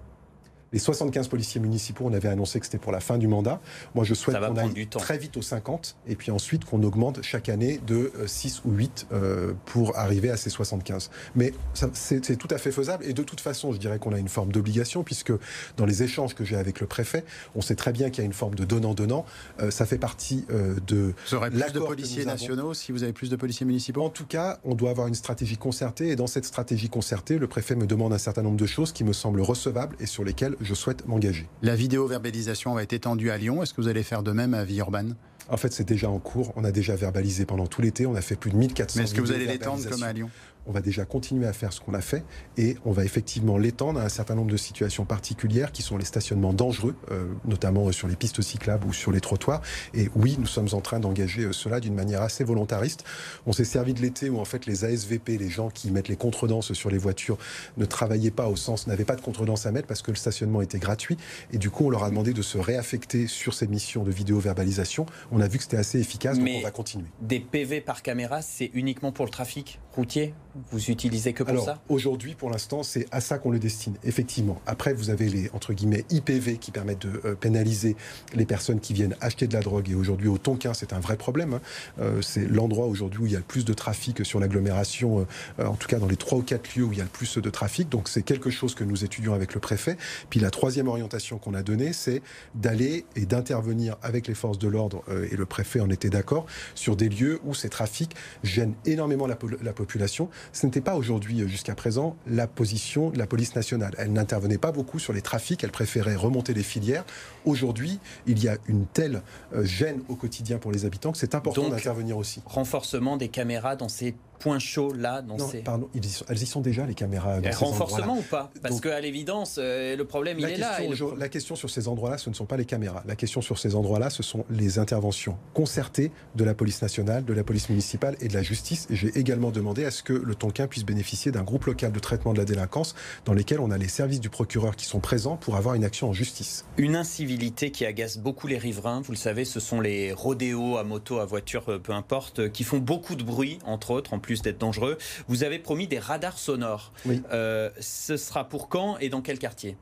Les 0.72 0.78
75 0.78 1.28
policiers 1.28 1.60
municipaux, 1.60 2.04
on 2.06 2.12
avait 2.12 2.28
annoncé 2.28 2.58
que 2.58 2.66
c'était 2.66 2.78
pour 2.78 2.92
la 2.92 3.00
fin 3.00 3.18
du 3.18 3.28
mandat. 3.28 3.60
Moi, 3.94 4.04
je 4.04 4.14
souhaite 4.14 4.38
qu'on 4.38 4.56
aille 4.56 4.86
très 4.86 5.18
vite 5.18 5.36
aux 5.36 5.42
50 5.42 5.96
et 6.06 6.16
puis 6.16 6.30
ensuite 6.30 6.64
qu'on 6.64 6.82
augmente 6.82 7.22
chaque 7.22 7.48
année 7.48 7.80
de 7.86 8.12
6 8.26 8.62
euh, 8.64 8.68
ou 8.68 8.72
8 8.72 9.06
euh, 9.12 9.52
pour 9.66 9.96
arriver 9.98 10.30
à 10.30 10.36
ces 10.36 10.50
75. 10.50 11.10
Mais 11.34 11.52
c'est 11.92 12.36
tout 12.36 12.48
à 12.50 12.58
fait 12.58 12.72
faisable 12.72 13.04
et 13.04 13.12
de 13.12 13.22
toute 13.22 13.40
façon, 13.40 13.72
je 13.72 13.78
dirais 13.78 13.98
qu'on 13.98 14.12
a 14.12 14.18
une 14.18 14.28
forme 14.28 14.52
d'obligation 14.52 15.04
puisque 15.04 15.32
dans 15.76 15.86
les 15.86 16.02
échanges 16.02 16.34
que 16.34 16.44
j'ai 16.44 16.56
avec 16.56 16.80
le 16.80 16.86
préfet, 16.86 17.24
on 17.54 17.60
sait 17.60 17.74
très 17.74 17.92
bien 17.92 18.10
qu'il 18.10 18.22
y 18.22 18.24
a 18.24 18.26
une 18.26 18.32
forme 18.32 18.54
de 18.54 18.64
donnant-donnant. 18.64 19.24
Euh, 19.60 19.70
ça 19.70 19.86
fait 19.86 19.98
partie 19.98 20.46
de 20.48 21.14
plus 21.26 21.72
de 21.72 21.80
policiers 21.80 22.24
nationaux 22.24 22.74
si 22.74 22.92
vous 22.92 23.02
avez 23.02 23.12
plus 23.12 23.30
de 23.30 23.36
policiers 23.36 23.66
municipaux? 23.66 24.02
En 24.02 24.10
tout 24.10 24.26
cas, 24.26 24.58
on 24.64 24.74
doit 24.74 24.90
avoir 24.90 25.06
une 25.06 25.14
stratégie 25.14 25.56
concertée 25.56 26.08
et 26.08 26.16
dans 26.16 26.26
cette 26.26 26.44
stratégie 26.44 26.88
concertée, 26.88 27.38
le 27.38 27.46
préfet 27.46 27.74
me 27.74 27.86
demande 27.86 28.12
un 28.12 28.18
certain 28.18 28.42
nombre 28.42 28.56
de 28.56 28.66
choses 28.66 28.92
qui 28.92 29.04
me 29.04 29.12
semblent 29.12 29.40
recevables 29.40 29.96
et 30.00 30.06
sur 30.06 30.24
lesquelles 30.24 30.56
je 30.62 30.74
souhaite 30.74 31.06
m'engager. 31.06 31.48
La 31.62 31.74
vidéo-verbalisation 31.74 32.74
va 32.74 32.82
être 32.82 32.92
étendue 32.92 33.30
à 33.30 33.38
Lyon. 33.38 33.62
Est-ce 33.62 33.74
que 33.74 33.80
vous 33.80 33.88
allez 33.88 34.02
faire 34.02 34.22
de 34.22 34.32
même 34.32 34.54
à 34.54 34.64
Villeurbanne? 34.64 35.16
En 35.48 35.56
fait, 35.56 35.72
c'est 35.72 35.84
déjà 35.84 36.08
en 36.08 36.18
cours. 36.18 36.52
On 36.56 36.64
a 36.64 36.70
déjà 36.70 36.94
verbalisé 36.96 37.44
pendant 37.44 37.66
tout 37.66 37.82
l'été. 37.82 38.06
On 38.06 38.14
a 38.14 38.20
fait 38.20 38.36
plus 38.36 38.50
de 38.50 38.56
1400 38.56 38.98
Mais 38.98 39.04
est-ce 39.04 39.14
que 39.14 39.20
vous 39.20 39.32
allez 39.32 39.46
l'étendre 39.46 39.84
comme 39.88 40.02
à 40.02 40.12
Lyon? 40.12 40.30
On 40.66 40.72
va 40.72 40.80
déjà 40.80 41.04
continuer 41.04 41.46
à 41.46 41.52
faire 41.52 41.72
ce 41.72 41.80
qu'on 41.80 41.94
a 41.94 42.00
fait 42.00 42.24
et 42.56 42.76
on 42.84 42.92
va 42.92 43.04
effectivement 43.04 43.58
l'étendre 43.58 44.00
à 44.00 44.04
un 44.04 44.08
certain 44.08 44.34
nombre 44.34 44.50
de 44.50 44.56
situations 44.56 45.04
particulières 45.04 45.72
qui 45.72 45.82
sont 45.82 45.96
les 45.96 46.04
stationnements 46.04 46.52
dangereux, 46.52 46.94
euh, 47.10 47.26
notamment 47.44 47.90
sur 47.92 48.08
les 48.08 48.16
pistes 48.16 48.42
cyclables 48.42 48.86
ou 48.86 48.92
sur 48.92 49.12
les 49.12 49.20
trottoirs. 49.20 49.60
Et 49.94 50.08
oui, 50.14 50.36
nous 50.38 50.46
sommes 50.46 50.68
en 50.72 50.80
train 50.80 51.00
d'engager 51.00 51.44
euh, 51.44 51.52
cela 51.52 51.80
d'une 51.80 51.94
manière 51.94 52.22
assez 52.22 52.44
volontariste. 52.44 53.04
On 53.46 53.52
s'est 53.52 53.64
servi 53.64 53.94
de 53.94 54.00
l'été 54.00 54.30
où 54.30 54.38
en 54.38 54.44
fait 54.44 54.66
les 54.66 54.84
ASVP, 54.84 55.38
les 55.38 55.48
gens 55.50 55.70
qui 55.70 55.90
mettent 55.90 56.08
les 56.08 56.16
contredanses 56.16 56.72
sur 56.72 56.90
les 56.90 56.98
voitures, 56.98 57.38
ne 57.76 57.84
travaillaient 57.84 58.30
pas 58.30 58.48
au 58.48 58.56
sens, 58.56 58.86
n'avaient 58.86 59.04
pas 59.04 59.16
de 59.16 59.20
contredanse 59.20 59.66
à 59.66 59.72
mettre 59.72 59.88
parce 59.88 60.02
que 60.02 60.10
le 60.10 60.16
stationnement 60.16 60.62
était 60.62 60.78
gratuit. 60.78 61.16
Et 61.52 61.58
du 61.58 61.70
coup, 61.70 61.86
on 61.86 61.90
leur 61.90 62.04
a 62.04 62.10
demandé 62.10 62.32
de 62.32 62.42
se 62.42 62.58
réaffecter 62.58 63.26
sur 63.26 63.54
ces 63.54 63.66
missions 63.66 64.04
de 64.04 64.10
vidéo-verbalisation. 64.10 65.06
On 65.30 65.40
a 65.40 65.48
vu 65.48 65.58
que 65.58 65.64
c'était 65.64 65.76
assez 65.76 65.98
efficace, 65.98 66.38
donc 66.38 66.48
on 66.48 66.62
va 66.62 66.70
continuer. 66.70 67.06
Des 67.20 67.40
PV 67.40 67.80
par 67.80 68.02
caméra, 68.02 68.42
c'est 68.42 68.70
uniquement 68.74 69.12
pour 69.12 69.24
le 69.24 69.30
trafic 69.30 69.80
routier? 69.92 70.34
Vous 70.70 70.90
utilisez 70.90 71.32
que 71.32 71.42
pour 71.42 71.50
Alors, 71.50 71.64
ça? 71.64 71.82
Aujourd'hui, 71.88 72.34
pour 72.34 72.50
l'instant, 72.50 72.82
c'est 72.82 73.06
à 73.10 73.20
ça 73.20 73.38
qu'on 73.38 73.50
le 73.50 73.58
destine, 73.58 73.94
effectivement. 74.04 74.60
Après, 74.66 74.92
vous 74.92 75.10
avez 75.10 75.28
les, 75.28 75.50
entre 75.52 75.72
guillemets, 75.72 76.04
IPV 76.10 76.58
qui 76.58 76.70
permettent 76.70 77.06
de 77.06 77.20
euh, 77.24 77.34
pénaliser 77.34 77.96
les 78.34 78.44
personnes 78.44 78.80
qui 78.80 78.92
viennent 78.92 79.16
acheter 79.20 79.46
de 79.46 79.54
la 79.54 79.60
drogue. 79.60 79.88
Et 79.90 79.94
aujourd'hui, 79.94 80.28
au 80.28 80.38
Tonkin, 80.38 80.74
c'est 80.74 80.92
un 80.92 81.00
vrai 81.00 81.16
problème. 81.16 81.54
Hein. 81.54 81.60
Euh, 82.00 82.22
c'est 82.22 82.46
l'endroit 82.46 82.86
aujourd'hui 82.86 83.20
où 83.22 83.26
il 83.26 83.32
y 83.32 83.36
a 83.36 83.38
le 83.38 83.44
plus 83.44 83.64
de 83.64 83.72
trafic 83.72 84.24
sur 84.24 84.40
l'agglomération, 84.40 85.26
euh, 85.58 85.64
en 85.64 85.74
tout 85.74 85.88
cas 85.88 85.98
dans 85.98 86.06
les 86.06 86.16
trois 86.16 86.38
ou 86.38 86.42
quatre 86.42 86.74
lieux 86.76 86.84
où 86.84 86.92
il 86.92 86.98
y 86.98 87.02
a 87.02 87.04
le 87.04 87.10
plus 87.10 87.38
de 87.38 87.50
trafic. 87.50 87.88
Donc, 87.88 88.08
c'est 88.08 88.22
quelque 88.22 88.50
chose 88.50 88.74
que 88.74 88.84
nous 88.84 89.04
étudions 89.04 89.34
avec 89.34 89.54
le 89.54 89.60
préfet. 89.60 89.96
Puis 90.28 90.40
la 90.40 90.50
troisième 90.50 90.88
orientation 90.88 91.38
qu'on 91.38 91.54
a 91.54 91.62
donnée, 91.62 91.92
c'est 91.92 92.22
d'aller 92.54 93.06
et 93.16 93.24
d'intervenir 93.26 93.96
avec 94.02 94.26
les 94.26 94.34
forces 94.34 94.58
de 94.58 94.68
l'ordre, 94.68 95.02
et 95.30 95.36
le 95.36 95.46
préfet 95.46 95.80
en 95.80 95.90
était 95.90 96.10
d'accord, 96.10 96.46
sur 96.74 96.96
des 96.96 97.08
lieux 97.08 97.40
où 97.44 97.54
ces 97.54 97.68
trafics 97.68 98.14
gênent 98.42 98.74
énormément 98.84 99.26
la, 99.26 99.38
la 99.62 99.72
population. 99.72 100.28
Ce 100.52 100.66
n'était 100.66 100.80
pas 100.80 100.96
aujourd'hui, 100.96 101.42
euh, 101.42 101.46
jusqu'à 101.46 101.74
présent, 101.74 102.16
la 102.26 102.46
position 102.46 103.10
de 103.10 103.18
la 103.18 103.26
police 103.26 103.54
nationale. 103.54 103.94
Elle 103.98 104.12
n'intervenait 104.12 104.58
pas 104.58 104.72
beaucoup 104.72 104.98
sur 104.98 105.12
les 105.12 105.22
trafics, 105.22 105.62
elle 105.64 105.70
préférait 105.70 106.16
remonter 106.16 106.54
les 106.54 106.62
filières. 106.62 107.04
Aujourd'hui, 107.44 107.98
il 108.26 108.42
y 108.42 108.48
a 108.48 108.56
une 108.66 108.86
telle 108.86 109.22
euh, 109.54 109.64
gêne 109.64 110.02
au 110.08 110.16
quotidien 110.16 110.58
pour 110.58 110.72
les 110.72 110.84
habitants 110.84 111.12
que 111.12 111.18
c'est 111.18 111.34
important 111.34 111.68
d'intervenir 111.68 112.16
aussi. 112.16 112.42
Renforcement 112.46 113.16
des 113.16 113.28
caméras 113.28 113.76
dans 113.76 113.88
ces 113.88 114.14
points 114.42 114.58
chauds 114.58 114.92
là 114.92 115.22
dans 115.22 115.36
non, 115.36 115.48
ces... 115.48 115.58
pardon, 115.58 115.88
elles 115.94 116.42
y 116.42 116.46
sont 116.46 116.60
déjà 116.60 116.84
les 116.84 116.94
caméras. 116.94 117.40
Dans 117.40 117.50
renforcement 117.50 118.18
ou 118.18 118.22
pas? 118.22 118.50
Parce 118.60 118.80
qu'à 118.80 119.00
l'évidence, 119.00 119.56
euh, 119.58 119.96
le 119.96 120.04
problème 120.04 120.38
il 120.40 120.44
est 120.46 120.56
là. 120.56 120.78
La 121.16 121.28
question 121.28 121.54
sur 121.54 121.70
ces 121.70 121.86
endroits-là, 121.86 122.18
ce 122.18 122.28
ne 122.28 122.34
sont 122.34 122.46
pas 122.46 122.56
les 122.56 122.64
caméras. 122.64 123.02
La 123.06 123.14
question 123.14 123.40
sur 123.40 123.58
ces 123.58 123.76
endroits-là, 123.76 124.10
ce 124.10 124.22
sont 124.22 124.44
les 124.50 124.78
interventions 124.78 125.38
concertées 125.54 126.10
de 126.34 126.44
la 126.44 126.54
police 126.54 126.82
nationale, 126.82 127.24
de 127.24 127.32
la 127.32 127.44
police 127.44 127.68
municipale 127.68 128.16
et 128.20 128.28
de 128.28 128.34
la 128.34 128.42
justice. 128.42 128.88
Et 128.90 128.96
j'ai 128.96 129.16
également 129.16 129.50
demandé 129.50 129.84
à 129.84 129.90
ce 129.90 130.02
que 130.02 130.12
le 130.12 130.34
Tonkin 130.34 130.66
puisse 130.66 130.84
bénéficier 130.84 131.30
d'un 131.30 131.44
groupe 131.44 131.66
local 131.66 131.92
de 131.92 132.00
traitement 132.00 132.32
de 132.32 132.38
la 132.38 132.44
délinquance 132.44 132.94
dans 133.24 133.34
lequel 133.34 133.60
on 133.60 133.70
a 133.70 133.78
les 133.78 133.88
services 133.88 134.20
du 134.20 134.30
procureur 134.30 134.74
qui 134.74 134.86
sont 134.86 135.00
présents 135.00 135.36
pour 135.36 135.56
avoir 135.56 135.74
une 135.74 135.84
action 135.84 136.08
en 136.08 136.12
justice. 136.12 136.64
Une 136.78 136.96
incivilité 136.96 137.70
qui 137.70 137.84
agace 137.84 138.18
beaucoup 138.18 138.48
les 138.48 138.58
riverains, 138.58 139.02
vous 139.02 139.12
le 139.12 139.18
savez, 139.18 139.44
ce 139.44 139.60
sont 139.60 139.80
les 139.80 140.12
rodéos 140.12 140.78
à 140.78 140.84
moto, 140.84 141.18
à 141.18 141.26
voiture, 141.26 141.64
euh, 141.68 141.78
peu 141.78 141.92
importe, 141.92 142.40
euh, 142.40 142.48
qui 142.48 142.64
font 142.64 142.78
beaucoup 142.78 143.14
de 143.14 143.22
bruit, 143.22 143.58
entre 143.66 143.92
autres, 143.92 144.14
en 144.14 144.18
plus 144.18 144.31
d'être 144.40 144.58
dangereux. 144.58 144.96
Vous 145.28 145.44
avez 145.44 145.58
promis 145.58 145.86
des 145.86 145.98
radars 145.98 146.38
sonores. 146.38 146.92
Oui. 147.04 147.20
Euh, 147.32 147.68
ce 147.80 148.16
sera 148.16 148.48
pour 148.48 148.70
quand 148.70 148.96
et 148.98 149.10
dans 149.10 149.20
quel 149.20 149.38
quartier? 149.38 149.76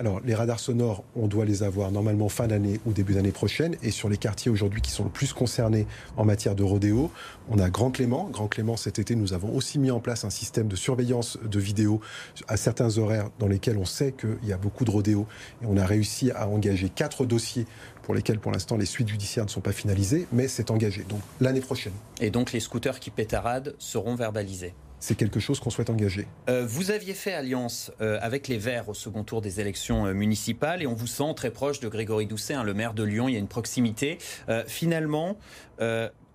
Alors, 0.00 0.22
les 0.24 0.34
radars 0.34 0.58
sonores, 0.58 1.04
on 1.14 1.26
doit 1.26 1.44
les 1.44 1.62
avoir 1.62 1.92
normalement 1.92 2.30
fin 2.30 2.46
d'année 2.46 2.80
ou 2.86 2.94
début 2.94 3.12
d'année 3.12 3.32
prochaine. 3.32 3.76
Et 3.82 3.90
sur 3.90 4.08
les 4.08 4.16
quartiers 4.16 4.50
aujourd'hui 4.50 4.80
qui 4.80 4.90
sont 4.90 5.04
le 5.04 5.10
plus 5.10 5.34
concernés 5.34 5.86
en 6.16 6.24
matière 6.24 6.54
de 6.54 6.62
rodéo, 6.62 7.12
on 7.50 7.58
a 7.58 7.68
Grand 7.68 7.90
Clément. 7.90 8.26
Grand 8.32 8.48
Clément, 8.48 8.78
cet 8.78 8.98
été, 8.98 9.14
nous 9.14 9.34
avons 9.34 9.54
aussi 9.54 9.78
mis 9.78 9.90
en 9.90 10.00
place 10.00 10.24
un 10.24 10.30
système 10.30 10.68
de 10.68 10.76
surveillance 10.76 11.36
de 11.44 11.60
vidéos 11.60 12.00
à 12.48 12.56
certains 12.56 12.96
horaires 12.96 13.28
dans 13.38 13.46
lesquels 13.46 13.76
on 13.76 13.84
sait 13.84 14.12
qu'il 14.12 14.48
y 14.48 14.54
a 14.54 14.56
beaucoup 14.56 14.86
de 14.86 14.90
rodéo. 14.90 15.26
Et 15.62 15.66
on 15.66 15.76
a 15.76 15.84
réussi 15.84 16.30
à 16.30 16.48
engager 16.48 16.88
quatre 16.88 17.26
dossiers 17.26 17.66
pour 18.02 18.14
lesquels, 18.14 18.38
pour 18.38 18.52
l'instant, 18.52 18.78
les 18.78 18.86
suites 18.86 19.08
judiciaires 19.08 19.44
ne 19.44 19.50
sont 19.50 19.60
pas 19.60 19.72
finalisées, 19.72 20.26
mais 20.32 20.48
c'est 20.48 20.70
engagé. 20.70 21.04
Donc, 21.10 21.20
l'année 21.42 21.60
prochaine. 21.60 21.92
Et 22.22 22.30
donc, 22.30 22.52
les 22.52 22.60
scooters 22.60 23.00
qui 23.00 23.10
pétaradent 23.10 23.74
seront 23.78 24.14
verbalisés 24.14 24.72
c'est 25.00 25.14
quelque 25.14 25.40
chose 25.40 25.58
qu'on 25.58 25.70
souhaite 25.70 25.90
engager. 25.90 26.28
Euh, 26.48 26.64
vous 26.66 26.90
aviez 26.90 27.14
fait 27.14 27.32
alliance 27.32 27.90
euh, 28.00 28.18
avec 28.20 28.48
les 28.48 28.58
Verts 28.58 28.88
au 28.88 28.94
second 28.94 29.24
tour 29.24 29.40
des 29.40 29.60
élections 29.60 30.06
euh, 30.06 30.12
municipales 30.12 30.82
et 30.82 30.86
on 30.86 30.94
vous 30.94 31.06
sent 31.06 31.32
très 31.34 31.50
proche 31.50 31.80
de 31.80 31.88
Grégory 31.88 32.26
Doucet, 32.26 32.54
hein, 32.54 32.62
le 32.62 32.74
maire 32.74 32.94
de 32.94 33.02
Lyon, 33.02 33.28
il 33.28 33.32
y 33.32 33.36
a 33.36 33.40
une 33.40 33.48
proximité. 33.48 34.18
finalement, 34.66 35.38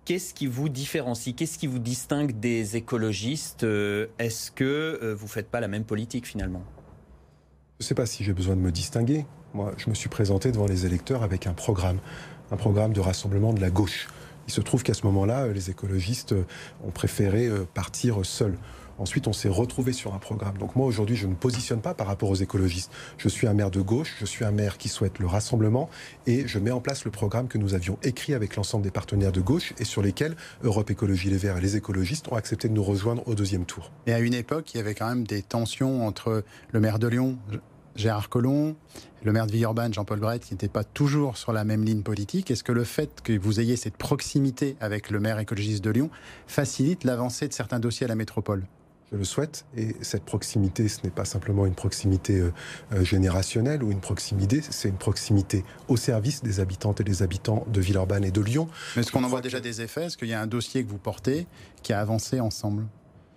qu'est-ce 0.04 0.34
qui 0.34 0.46
vous 0.46 0.68
différencie? 0.68 1.34
Qu'est-ce 1.36 1.58
qui 1.58 1.66
vous 1.66 1.78
distingue 1.78 2.38
des 2.38 2.76
écologistes? 2.76 3.64
Est-ce 4.18 4.50
que 4.50 5.14
vous 5.16 5.26
ne 5.26 5.30
faites 5.30 5.48
pas 5.48 5.60
la 5.60 5.68
même 5.68 5.84
politique 5.84 6.26
finalement? 6.26 6.64
Je 7.78 7.84
ne 7.84 7.88
sais 7.88 7.94
pas 7.94 8.06
si 8.06 8.24
j'ai 8.24 8.32
besoin 8.32 8.56
de 8.56 8.60
me 8.60 8.72
distinguer. 8.72 9.26
Moi, 9.54 9.72
je 9.76 9.88
me 9.88 9.94
suis 9.94 10.08
présenté 10.08 10.50
devant 10.50 10.66
les 10.66 10.86
électeurs 10.86 11.22
avec 11.22 11.46
un 11.46 11.52
programme, 11.52 11.98
un 12.50 12.56
programme 12.56 12.92
de 12.92 13.00
rassemblement 13.00 13.52
de 13.52 13.60
la 13.60 13.70
gauche. 13.70 14.08
Il 14.48 14.52
se 14.52 14.60
trouve 14.60 14.82
qu'à 14.82 14.94
ce 14.94 15.04
moment-là, 15.06 15.44
euh, 15.44 15.52
les 15.52 15.70
écologistes 15.70 16.32
euh, 16.32 16.44
ont 16.84 16.90
préféré 16.90 17.46
euh, 17.46 17.64
partir 17.72 18.24
seuls. 18.24 18.56
Ensuite, 18.98 19.26
on 19.28 19.32
s'est 19.34 19.50
retrouvé 19.50 19.92
sur 19.92 20.14
un 20.14 20.18
programme. 20.18 20.56
Donc 20.56 20.74
moi, 20.74 20.86
aujourd'hui, 20.86 21.16
je 21.16 21.26
ne 21.26 21.32
me 21.32 21.36
positionne 21.36 21.80
pas 21.80 21.92
par 21.92 22.06
rapport 22.06 22.30
aux 22.30 22.36
écologistes. 22.36 22.90
Je 23.18 23.28
suis 23.28 23.46
un 23.46 23.52
maire 23.52 23.70
de 23.70 23.82
gauche, 23.82 24.16
je 24.18 24.24
suis 24.24 24.44
un 24.44 24.52
maire 24.52 24.78
qui 24.78 24.88
souhaite 24.88 25.18
le 25.18 25.26
rassemblement 25.26 25.90
et 26.26 26.48
je 26.48 26.58
mets 26.58 26.70
en 26.70 26.80
place 26.80 27.04
le 27.04 27.10
programme 27.10 27.46
que 27.46 27.58
nous 27.58 27.74
avions 27.74 27.98
écrit 28.02 28.32
avec 28.32 28.56
l'ensemble 28.56 28.84
des 28.84 28.90
partenaires 28.90 29.32
de 29.32 29.42
gauche 29.42 29.74
et 29.78 29.84
sur 29.84 30.00
lesquels 30.00 30.34
Europe 30.62 30.90
Écologie 30.90 31.28
Les 31.28 31.36
Verts 31.36 31.58
et 31.58 31.60
les 31.60 31.76
écologistes 31.76 32.28
ont 32.32 32.36
accepté 32.36 32.68
de 32.68 32.72
nous 32.72 32.82
rejoindre 32.82 33.26
au 33.28 33.34
deuxième 33.34 33.66
tour. 33.66 33.90
Et 34.06 34.14
à 34.14 34.18
une 34.18 34.34
époque, 34.34 34.72
il 34.72 34.78
y 34.78 34.80
avait 34.80 34.94
quand 34.94 35.08
même 35.08 35.26
des 35.26 35.42
tensions 35.42 36.06
entre 36.06 36.42
le 36.72 36.80
maire 36.80 36.98
de 36.98 37.08
Lyon, 37.08 37.38
Gérard 37.96 38.28
Collomb, 38.28 38.76
le 39.24 39.32
maire 39.32 39.46
de 39.46 39.52
Villeurbanne, 39.52 39.92
Jean-Paul 39.92 40.20
Brett, 40.20 40.44
qui 40.44 40.54
n'était 40.54 40.68
pas 40.68 40.84
toujours 40.84 41.36
sur 41.36 41.52
la 41.52 41.64
même 41.64 41.84
ligne 41.84 42.02
politique. 42.02 42.50
Est-ce 42.50 42.62
que 42.62 42.72
le 42.72 42.84
fait 42.84 43.22
que 43.22 43.36
vous 43.36 43.60
ayez 43.60 43.76
cette 43.76 43.96
proximité 43.96 44.76
avec 44.80 45.10
le 45.10 45.18
maire 45.18 45.38
écologiste 45.38 45.82
de 45.82 45.90
Lyon 45.90 46.10
facilite 46.46 47.04
l'avancée 47.04 47.48
de 47.48 47.52
certains 47.52 47.80
dossiers 47.80 48.04
à 48.04 48.08
la 48.08 48.14
métropole? 48.14 48.66
Je 49.12 49.16
le 49.16 49.24
souhaite. 49.24 49.66
Et 49.76 49.94
cette 50.00 50.24
proximité, 50.24 50.88
ce 50.88 51.02
n'est 51.04 51.10
pas 51.10 51.24
simplement 51.24 51.64
une 51.64 51.74
proximité 51.74 52.40
euh, 52.40 52.52
euh, 52.92 53.04
générationnelle 53.04 53.82
ou 53.84 53.92
une 53.92 54.00
proximité, 54.00 54.60
c'est 54.68 54.88
une 54.88 54.98
proximité 54.98 55.64
au 55.88 55.96
service 55.96 56.42
des 56.42 56.58
habitantes 56.58 57.00
et 57.00 57.04
des 57.04 57.22
habitants 57.22 57.64
de 57.68 57.80
Villeurbanne 57.80 58.24
et 58.24 58.32
de 58.32 58.40
Lyon. 58.40 58.68
Est-ce 58.96 59.12
qu'on 59.12 59.22
en 59.22 59.28
voit 59.28 59.40
déjà 59.40 59.60
des 59.60 59.80
effets? 59.80 60.06
Est-ce 60.06 60.16
qu'il 60.16 60.28
y 60.28 60.34
a 60.34 60.40
un 60.40 60.48
dossier 60.48 60.84
que 60.84 60.90
vous 60.90 60.98
portez 60.98 61.46
qui 61.82 61.92
a 61.92 62.00
avancé 62.00 62.40
ensemble? 62.40 62.84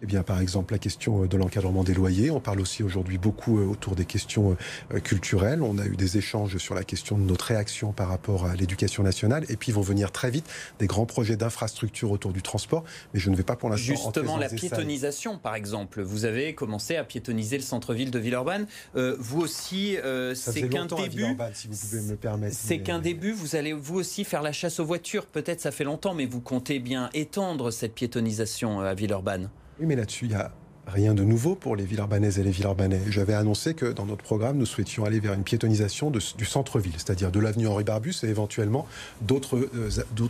Eh 0.01 0.05
bien, 0.05 0.23
par 0.23 0.39
exemple, 0.39 0.73
la 0.73 0.79
question 0.79 1.25
de 1.25 1.38
l'encadrement 1.38 1.83
des 1.83 1.93
loyers. 1.93 2.31
On 2.31 2.39
parle 2.39 2.62
aussi 2.62 2.83
aujourd'hui 2.83 3.17
beaucoup 3.17 3.59
autour 3.59 3.95
des 3.95 4.05
questions 4.05 4.55
culturelles. 5.03 5.62
On 5.62 5.77
a 5.77 5.85
eu 5.85 5.95
des 5.95 6.17
échanges 6.17 6.57
sur 6.57 6.73
la 6.73 6.83
question 6.83 7.17
de 7.17 7.23
notre 7.23 7.45
réaction 7.45 7.91
par 7.91 8.07
rapport 8.07 8.45
à 8.45 8.55
l'éducation 8.55 9.03
nationale. 9.03 9.45
Et 9.49 9.57
puis, 9.57 9.71
vont 9.71 9.81
venir 9.81 10.12
très 10.12 10.31
vite 10.31 10.45
des 10.79 10.88
grands 10.88 11.05
projets 11.05 11.35
d'infrastructure 11.35 12.12
autour 12.12 12.31
du 12.31 12.41
transport. 12.41 12.83
Mais 13.13 13.19
je 13.19 13.29
ne 13.29 13.35
vais 13.35 13.43
pas 13.43 13.55
pour 13.55 13.69
l'instant. 13.69 13.93
Justement, 13.93 14.38
la 14.38 14.49
piétonisation, 14.49 15.38
par 15.38 15.55
exemple. 15.55 16.01
Vous 16.01 16.25
avez 16.25 16.55
commencé 16.55 16.95
à 16.95 17.03
piétoniser 17.03 17.57
le 17.57 17.63
centre-ville 17.63 18.12
de 18.12 18.19
Villeurbanne. 18.19 18.67
vous 18.95 19.41
aussi, 19.41 19.97
c'est 20.33 20.69
qu'un 20.69 20.85
début. 20.85 21.25
si 21.53 21.67
vous 21.67 21.75
pouvez 21.75 22.01
me 22.01 22.15
permettre. 22.15 22.55
C'est 22.57 22.79
qu'un 22.79 22.99
début. 22.99 23.31
Vous 23.31 23.55
allez 23.55 23.73
vous 23.73 23.95
aussi 23.95 24.23
faire 24.23 24.41
la 24.41 24.51
chasse 24.51 24.79
aux 24.79 24.85
voitures. 24.85 25.25
Peut-être 25.25 25.62
ça 25.62 25.71
fait 25.71 25.83
longtemps, 25.83 26.13
mais 26.13 26.25
vous 26.25 26.41
comptez 26.41 26.79
bien 26.79 27.09
étendre 27.13 27.71
cette 27.71 27.93
piétonisation 27.93 28.79
à 28.79 28.93
Villeurbanne. 28.93 29.49
Oui, 29.80 29.86
mais 29.86 29.96
là-dessus, 29.96 30.26
il 30.26 30.32
y 30.32 30.36
a 30.36 30.52
rien 30.88 31.13
de 31.13 31.24
nouveau 31.24 31.56
pour 31.56 31.76
les 31.76 31.86
Villeurbanaises 31.86 32.39
et 32.39 32.44
les 32.44 32.52
Villeurbanais. 32.52 33.02
J'avais 33.10 33.34
annoncé 33.34 33.74
que 33.74 33.86
dans 33.86 34.06
notre 34.06 34.24
programme, 34.24 34.58
nous 34.58 34.65
souhaitions 34.65 35.06
aller 35.06 35.20
vers 35.20 35.34
une 35.34 35.44
piétonisation 35.44 36.12
du 36.12 36.46
centre-ville, 36.46 36.94
c'est-à-dire 36.94 37.32
de 37.32 37.39
l'avenue 37.39 37.68
Henri 37.68 37.84
Barbus 37.84 38.15
et 38.24 38.28
éventuellement 38.28 38.88
d'autres 39.22 39.58
euh, 39.58 39.89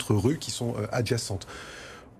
rues 0.10 0.38
qui 0.38 0.52
sont 0.52 0.76
euh, 0.78 0.86
adjacentes. 0.92 1.48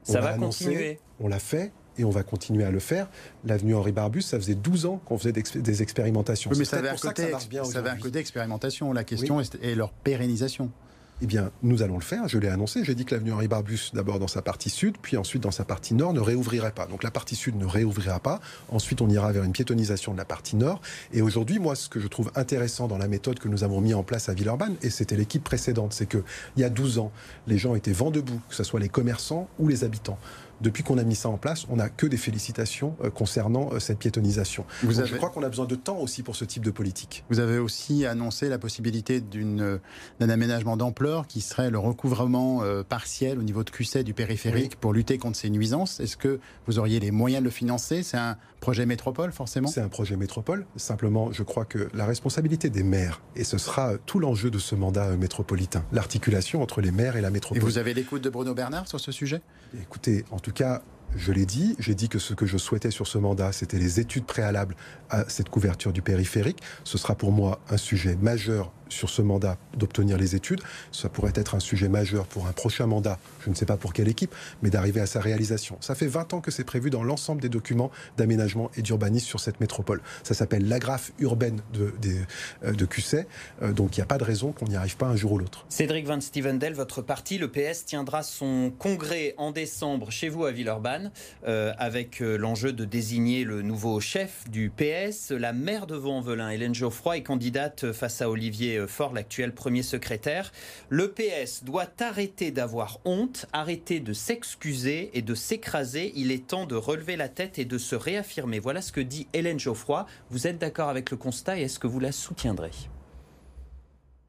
ça 0.04 0.22
va 0.22 0.34
continuer. 0.34 1.00
On 1.20 1.28
l'a 1.28 1.40
fait 1.40 1.72
et 1.98 2.06
on 2.06 2.10
va 2.10 2.24
continuer 2.24 2.64
à 2.64 2.72
le 2.72 2.80
faire. 2.80 3.08
L'avenue 3.46 3.76
Henri 3.76 3.92
Barbus, 3.92 4.22
ça 4.22 4.40
faisait 4.40 4.56
12 4.56 4.86
ans 4.86 5.02
qu'on 5.06 5.18
faisait 5.18 5.34
des 5.34 5.82
expérimentations. 5.82 6.50
mais 6.58 6.66
ça 6.66 6.78
avait, 6.78 6.90
un 6.90 6.96
côté, 6.96 7.32
ça 7.64 7.80
avait 7.80 7.90
un 7.90 7.98
côté 7.98 8.20
expérimentation. 8.20 8.94
La 8.94 9.04
question 9.04 9.42
est 9.42 9.76
leur 9.76 9.92
pérennisation. 9.92 10.72
Eh 11.22 11.26
bien, 11.26 11.52
nous 11.64 11.84
allons 11.84 11.98
le 11.98 12.04
faire. 12.04 12.30
Je 12.30 12.38
l'ai 12.38 12.48
annoncé. 12.48 12.86
J'ai 12.86 12.96
dit 12.96 13.04
que 13.04 13.14
l'avenue 13.14 13.34
Henri 13.34 13.50
Barbus, 13.50 13.92
d'abord 13.94 14.20
dans 14.20 14.30
sa 14.30 14.42
partie 14.42 14.70
sud, 14.70 14.96
puis 15.02 15.18
ensuite 15.18 15.44
dans 15.44 15.52
sa 15.52 15.66
partie 15.66 15.94
nord, 15.94 16.14
ne 16.14 16.22
réouvrirait 16.22 16.72
pas. 16.72 16.86
Donc 16.86 17.04
la 17.04 17.12
partie 17.12 17.36
sud 17.36 17.58
ne 17.58 17.66
réouvrira 17.66 18.22
pas. 18.22 18.40
Ensuite, 18.70 19.02
on 19.02 19.10
ira 19.10 19.30
vers 19.34 19.44
une 19.44 19.52
piétonisation 19.52 20.14
de 20.14 20.18
la 20.18 20.24
partie 20.24 20.56
nord. 20.56 20.80
Et 21.12 21.22
aujourd'hui, 21.22 21.60
moi, 21.60 21.76
ce 21.76 21.90
que 21.90 22.00
je 22.00 22.08
trouve 22.08 22.32
intéressant 22.36 22.88
dans 22.88 22.98
la 22.98 23.10
méthode 23.10 23.40
que 23.40 23.50
nous 23.50 23.66
avons 23.66 23.82
mis 23.82 23.94
en 23.94 24.04
place 24.04 24.30
à 24.30 24.34
Villeurbanne, 24.34 24.76
et 24.82 24.90
c'était 24.90 25.18
l'équipe 25.18 25.44
précédente, 25.44 25.92
c'est 25.92 26.08
qu'il 26.08 26.24
y 26.56 26.64
a 26.64 26.70
12 26.70 27.00
ans, 27.00 27.12
les 27.48 27.58
gens 27.58 27.76
étaient 27.76 27.92
vent 27.92 28.12
debout, 28.12 28.40
que 28.48 28.56
ce 28.56 28.64
soit 28.64 28.80
les 28.80 28.90
commerçants 28.90 29.50
ou 29.60 29.68
les 29.68 29.84
habitants. 29.84 30.20
Depuis 30.62 30.84
qu'on 30.84 30.98
a 30.98 31.04
mis 31.04 31.16
ça 31.16 31.30
en 31.30 31.38
place, 31.38 31.66
on 31.70 31.78
n'a 31.78 31.90
que 31.90 32.06
des 32.06 32.18
félicitations 32.18 32.96
euh, 33.04 33.10
concernant 33.10 33.72
euh, 33.72 33.80
cette 33.80 34.00
piétonisation. 34.00 34.66
Je 34.84 35.16
crois 35.16 35.30
qu'on 35.30 35.44
a 35.44 35.50
besoin 35.50 35.66
de 35.66 35.76
temps 35.76 35.98
aussi 35.98 36.24
pour 36.24 36.36
ce 36.36 36.46
type 36.46 36.66
de 36.66 36.72
politique. 36.72 37.24
Vous 37.30 37.40
avez 37.40 37.58
aussi 37.58 38.06
annoncé 38.06 38.50
la 38.50 38.58
possibilité 38.58 39.24
euh, 39.36 39.78
d'un 40.20 40.30
aménagement 40.30 40.76
d'ampleur 40.78 41.28
qui 41.28 41.42
serait 41.42 41.70
le 41.70 41.80
recouvrement 41.80 42.62
partiel 42.88 43.40
au 43.40 43.44
niveau 43.44 43.64
de 43.64 43.70
QC 43.70 44.04
du 44.04 44.14
périphérique 44.14 44.76
pour 44.76 44.94
lutter 44.94 45.18
contre 45.18 45.38
ces 45.38 45.50
nuisances. 45.50 46.00
Est-ce 46.00 46.18
que 46.18 46.40
vous 46.68 46.80
auriez 46.80 47.00
les 47.00 47.12
moyens 47.12 47.42
de 47.42 47.46
le 47.46 47.52
financer? 47.52 48.04
C'est 48.04 48.18
un 48.18 48.38
projet 48.60 48.86
métropole, 48.86 49.32
forcément? 49.32 49.68
C'est 49.68 49.82
un 49.82 49.88
projet 49.88 50.16
métropole. 50.16 50.66
Simplement, 50.76 51.32
je 51.32 51.44
crois 51.44 51.66
que 51.66 51.90
la 51.94 52.06
responsabilité 52.06 52.70
des 52.70 52.84
maires, 52.84 53.22
et 53.36 53.44
ce 53.44 53.58
sera 53.58 53.98
tout 54.06 54.20
l'enjeu 54.20 54.52
de 54.52 54.60
ce 54.60 54.76
mandat 54.76 55.16
métropolitain, 55.16 55.84
l'articulation 55.92 56.62
entre 56.62 56.82
les 56.82 56.92
maires 56.92 57.16
et 57.16 57.22
la 57.22 57.30
métropole. 57.30 57.58
Et 57.58 57.66
vous 57.66 57.78
avez 57.78 57.94
l'écoute 57.94 58.24
de 58.24 58.30
Bruno 58.30 58.54
Bernard 58.54 58.88
sur 58.88 59.00
ce 59.00 59.12
sujet? 59.12 59.42
Écoutez, 59.82 60.26
en 60.32 60.40
tout 60.40 60.49
tout 60.50 60.64
cas, 60.64 60.82
je 61.16 61.32
l'ai 61.32 61.46
dit, 61.46 61.76
j'ai 61.78 61.94
dit 61.94 62.10
que 62.10 62.18
ce 62.18 62.34
que 62.34 62.48
je 62.48 62.58
souhaitais 62.58 62.90
sur 62.90 63.06
ce 63.06 63.20
mandat, 63.20 63.52
c'était 63.52 63.78
les 63.78 64.00
études 64.00 64.26
préalables 64.26 64.76
à 65.12 65.30
cette 65.30 65.50
couverture 65.50 65.94
du 65.94 66.02
périphérique. 66.02 66.60
Ce 66.84 66.98
sera 66.98 67.14
pour 67.14 67.32
moi 67.32 67.60
un 67.70 67.78
sujet 67.78 68.16
majeur 68.16 68.72
sur 68.90 69.10
ce 69.10 69.22
mandat 69.22 69.58
d'obtenir 69.78 70.18
les 70.18 70.36
études. 70.36 70.62
Ça 70.92 71.10
pourrait 71.10 71.34
être 71.36 71.56
un 71.56 71.60
sujet 71.60 71.90
majeur 71.90 72.26
pour 72.26 72.48
un 72.48 72.52
prochain 72.52 72.88
mandat, 72.88 73.20
je 73.44 73.50
ne 73.50 73.56
sais 73.56 73.66
pas 73.66 73.78
pour 73.78 73.94
quelle 73.94 74.08
équipe, 74.08 74.36
mais 74.62 74.70
d'arriver 74.70 75.02
à 75.02 75.06
sa 75.06 75.22
réalisation. 75.22 75.78
Ça 75.80 75.96
fait 75.96 76.08
20 76.08 76.34
ans 76.34 76.42
que 76.42 76.52
c'est 76.52 76.64
prévu 76.64 76.90
dans 76.90 77.04
l'ensemble 77.04 77.42
des 77.42 77.50
documents 77.50 77.92
d'aménagement 78.18 78.72
et 78.76 78.82
d'urbanisme 78.82 79.28
sur 79.28 79.40
cette 79.40 79.60
métropole. 79.60 80.02
Ça 80.24 80.34
s'appelle 80.34 80.68
l'agrafe 80.68 81.12
urbaine 81.20 81.62
de, 81.74 81.94
de, 82.02 82.16
euh, 82.64 82.74
de 82.74 82.86
QC, 82.86 83.26
euh, 83.62 83.72
donc 83.72 83.98
il 83.98 84.00
n'y 84.00 84.04
a 84.04 84.08
pas 84.08 84.18
de 84.18 84.24
raison 84.24 84.52
qu'on 84.52 84.66
n'y 84.66 84.76
arrive 84.76 84.98
pas 84.98 85.08
un 85.08 85.16
jour 85.16 85.34
ou 85.34 85.38
l'autre. 85.38 85.66
Cédric 85.70 86.08
Van 86.08 86.20
Stevendel, 86.20 86.74
votre 86.74 87.02
parti, 87.02 87.38
le 87.38 87.50
PS, 87.50 87.86
tiendra 87.86 88.24
son 88.24 88.72
congrès 88.78 89.36
en 89.38 89.52
décembre 89.52 90.12
chez 90.12 90.30
vous 90.30 90.46
à 90.46 90.52
Villeurbanne, 90.52 91.12
euh, 91.48 91.72
avec 91.78 92.20
l'enjeu 92.20 92.74
de 92.74 92.86
désigner 92.86 93.44
le 93.44 93.62
nouveau 93.62 94.00
chef 94.00 94.50
du 94.50 94.70
PS. 94.70 95.32
La 95.32 95.54
maire 95.54 95.88
de 95.88 95.96
Vaux-en-Velin, 95.96 96.50
Hélène 96.50 96.76
Geoffroy, 96.76 97.18
est 97.18 97.24
candidate 97.24 97.92
face 97.92 98.22
à 98.22 98.30
Olivier 98.30 98.79
Fort, 98.88 99.14
l'actuel 99.14 99.54
premier 99.54 99.84
secrétaire. 99.84 100.52
Le 100.90 101.12
PS 101.12 101.64
doit 101.64 101.88
arrêter 102.00 102.52
d'avoir 102.52 103.00
honte, 103.06 103.46
arrêter 103.54 104.00
de 104.00 104.14
s'excuser 104.14 105.12
et 105.14 105.22
de 105.22 105.36
s'écraser. 105.36 106.12
Il 106.16 106.32
est 106.32 106.48
temps 106.48 106.66
de 106.66 106.76
relever 106.76 107.16
la 107.16 107.30
tête 107.30 107.60
et 107.60 107.66
de 107.66 107.78
se 107.78 107.96
réaffirmer. 107.96 108.60
Voilà 108.60 108.82
ce 108.82 108.92
que 108.92 109.02
dit 109.02 109.28
Hélène 109.34 109.60
Geoffroy. 109.60 110.06
Vous 110.30 110.48
êtes 110.48 110.58
d'accord 110.58 110.90
avec 110.90 111.12
le 111.12 111.18
constat 111.18 111.58
et 111.58 111.64
est-ce 111.64 111.80
que 111.80 111.88
vous 111.88 112.00
la 112.00 112.12
soutiendrez? 112.12 112.72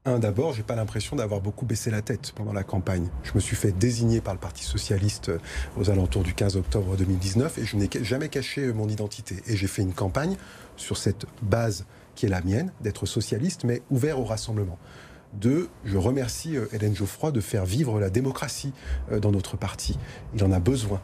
Un, 0.06 0.18
d'abord, 0.18 0.54
j'ai 0.54 0.62
pas 0.62 0.76
l'impression 0.76 1.14
d'avoir 1.16 1.42
beaucoup 1.42 1.66
baissé 1.66 1.90
la 1.90 2.00
tête 2.00 2.32
pendant 2.34 2.54
la 2.54 2.62
campagne. 2.62 3.08
Je 3.22 3.32
me 3.34 3.40
suis 3.40 3.54
fait 3.54 3.70
désigner 3.70 4.22
par 4.22 4.32
le 4.32 4.40
Parti 4.40 4.64
socialiste 4.64 5.28
euh, 5.28 5.38
aux 5.76 5.90
alentours 5.90 6.22
du 6.22 6.32
15 6.32 6.56
octobre 6.56 6.96
2019 6.96 7.58
et 7.58 7.64
je 7.66 7.76
n'ai 7.76 7.90
jamais 8.02 8.30
caché 8.30 8.62
euh, 8.62 8.72
mon 8.72 8.88
identité. 8.88 9.36
Et 9.46 9.56
j'ai 9.56 9.66
fait 9.66 9.82
une 9.82 9.92
campagne 9.92 10.36
sur 10.78 10.96
cette 10.96 11.26
base 11.42 11.84
qui 12.14 12.24
est 12.24 12.30
la 12.30 12.40
mienne, 12.40 12.72
d'être 12.80 13.04
socialiste, 13.04 13.64
mais 13.64 13.82
ouvert 13.90 14.18
au 14.18 14.24
rassemblement. 14.24 14.78
Deux, 15.34 15.68
je 15.84 15.98
remercie 15.98 16.56
euh, 16.56 16.66
Hélène 16.72 16.96
Geoffroy 16.96 17.30
de 17.30 17.42
faire 17.42 17.66
vivre 17.66 18.00
la 18.00 18.08
démocratie 18.08 18.72
dans 19.20 19.32
notre 19.32 19.58
parti. 19.58 19.98
Il 20.34 20.42
en 20.42 20.50
a 20.50 20.60
besoin. 20.60 21.02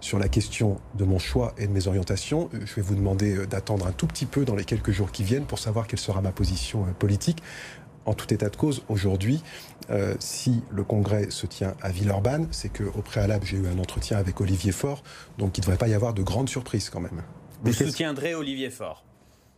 Sur 0.00 0.20
la 0.20 0.28
question 0.28 0.80
de 0.94 1.04
mon 1.04 1.18
choix 1.18 1.54
et 1.58 1.66
de 1.66 1.72
mes 1.72 1.88
orientations, 1.88 2.48
je 2.52 2.76
vais 2.76 2.82
vous 2.82 2.94
demander 2.94 3.48
d'attendre 3.48 3.88
un 3.88 3.90
tout 3.90 4.06
petit 4.06 4.26
peu 4.26 4.44
dans 4.44 4.54
les 4.54 4.64
quelques 4.64 4.92
jours 4.92 5.10
qui 5.10 5.24
viennent 5.24 5.44
pour 5.44 5.58
savoir 5.58 5.88
quelle 5.88 5.98
sera 5.98 6.22
ma 6.22 6.30
position 6.30 6.86
politique. 7.00 7.42
En 8.08 8.14
tout 8.14 8.32
état 8.32 8.48
de 8.48 8.56
cause, 8.56 8.82
aujourd'hui, 8.88 9.42
si 10.18 10.62
le 10.70 10.82
congrès 10.82 11.30
se 11.30 11.46
tient 11.46 11.74
à 11.82 11.90
Villeurbanne, 11.90 12.48
c'est 12.50 12.70
qu'au 12.70 13.02
préalable, 13.02 13.44
j'ai 13.44 13.58
eu 13.58 13.66
un 13.66 13.78
entretien 13.78 14.16
avec 14.16 14.40
Olivier 14.40 14.72
Faure, 14.72 15.02
donc 15.36 15.58
il 15.58 15.60
ne 15.60 15.66
devrait 15.66 15.76
pas 15.76 15.88
y 15.88 15.94
avoir 15.94 16.14
de 16.14 16.22
grandes 16.22 16.48
surprises 16.48 16.88
quand 16.88 17.00
même. 17.00 17.22
Vous 17.62 17.72
soutiendrez 17.72 18.34
Olivier 18.34 18.70
Faure? 18.70 19.04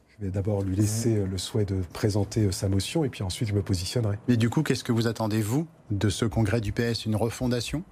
Je 0.08 0.24
vais 0.24 0.30
d'abord 0.30 0.62
lui 0.62 0.76
laisser 0.76 1.16
euh, 1.16 1.26
le 1.26 1.38
souhait 1.38 1.64
de 1.64 1.76
présenter 1.92 2.46
euh, 2.46 2.52
sa 2.52 2.68
motion 2.68 3.04
et 3.04 3.08
puis 3.08 3.22
ensuite 3.22 3.48
je 3.48 3.54
me 3.54 3.62
positionnerai. 3.62 4.18
Mais 4.28 4.36
du 4.36 4.50
coup, 4.50 4.62
qu'est-ce 4.62 4.84
que 4.84 4.92
vous 4.92 5.06
attendez, 5.06 5.40
vous, 5.40 5.66
de 5.90 6.10
ce 6.10 6.24
congrès 6.24 6.60
du 6.60 6.72
PS 6.72 7.06
Une 7.06 7.16
refondation? 7.16 7.84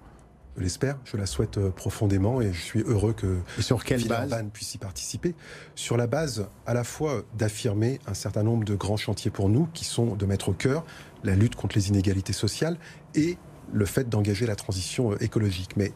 Je 0.58 0.62
l'espère, 0.62 0.98
je 1.04 1.16
la 1.16 1.26
souhaite 1.26 1.58
euh, 1.58 1.70
profondément 1.70 2.40
et 2.40 2.52
je 2.52 2.60
suis 2.60 2.80
heureux 2.80 3.12
que 3.12 3.38
et 3.58 3.62
sur 3.62 3.84
quelle 3.84 4.06
base? 4.06 4.34
puisse 4.52 4.74
y 4.74 4.78
participer. 4.78 5.34
Sur 5.74 5.96
la 5.96 6.06
base 6.06 6.48
à 6.66 6.74
la 6.74 6.84
fois 6.84 7.22
d'affirmer 7.36 8.00
un 8.06 8.14
certain 8.14 8.42
nombre 8.42 8.64
de 8.64 8.74
grands 8.74 8.96
chantiers 8.96 9.30
pour 9.30 9.48
nous 9.48 9.68
qui 9.72 9.84
sont 9.84 10.16
de 10.16 10.26
mettre 10.26 10.50
au 10.50 10.52
cœur 10.52 10.84
la 11.24 11.34
lutte 11.34 11.54
contre 11.54 11.76
les 11.76 11.88
inégalités 11.88 12.32
sociales 12.32 12.76
et 13.14 13.38
le 13.72 13.84
fait 13.84 14.08
d'engager 14.08 14.46
la 14.46 14.56
transition 14.56 15.16
écologique. 15.18 15.76
Mais 15.76 15.92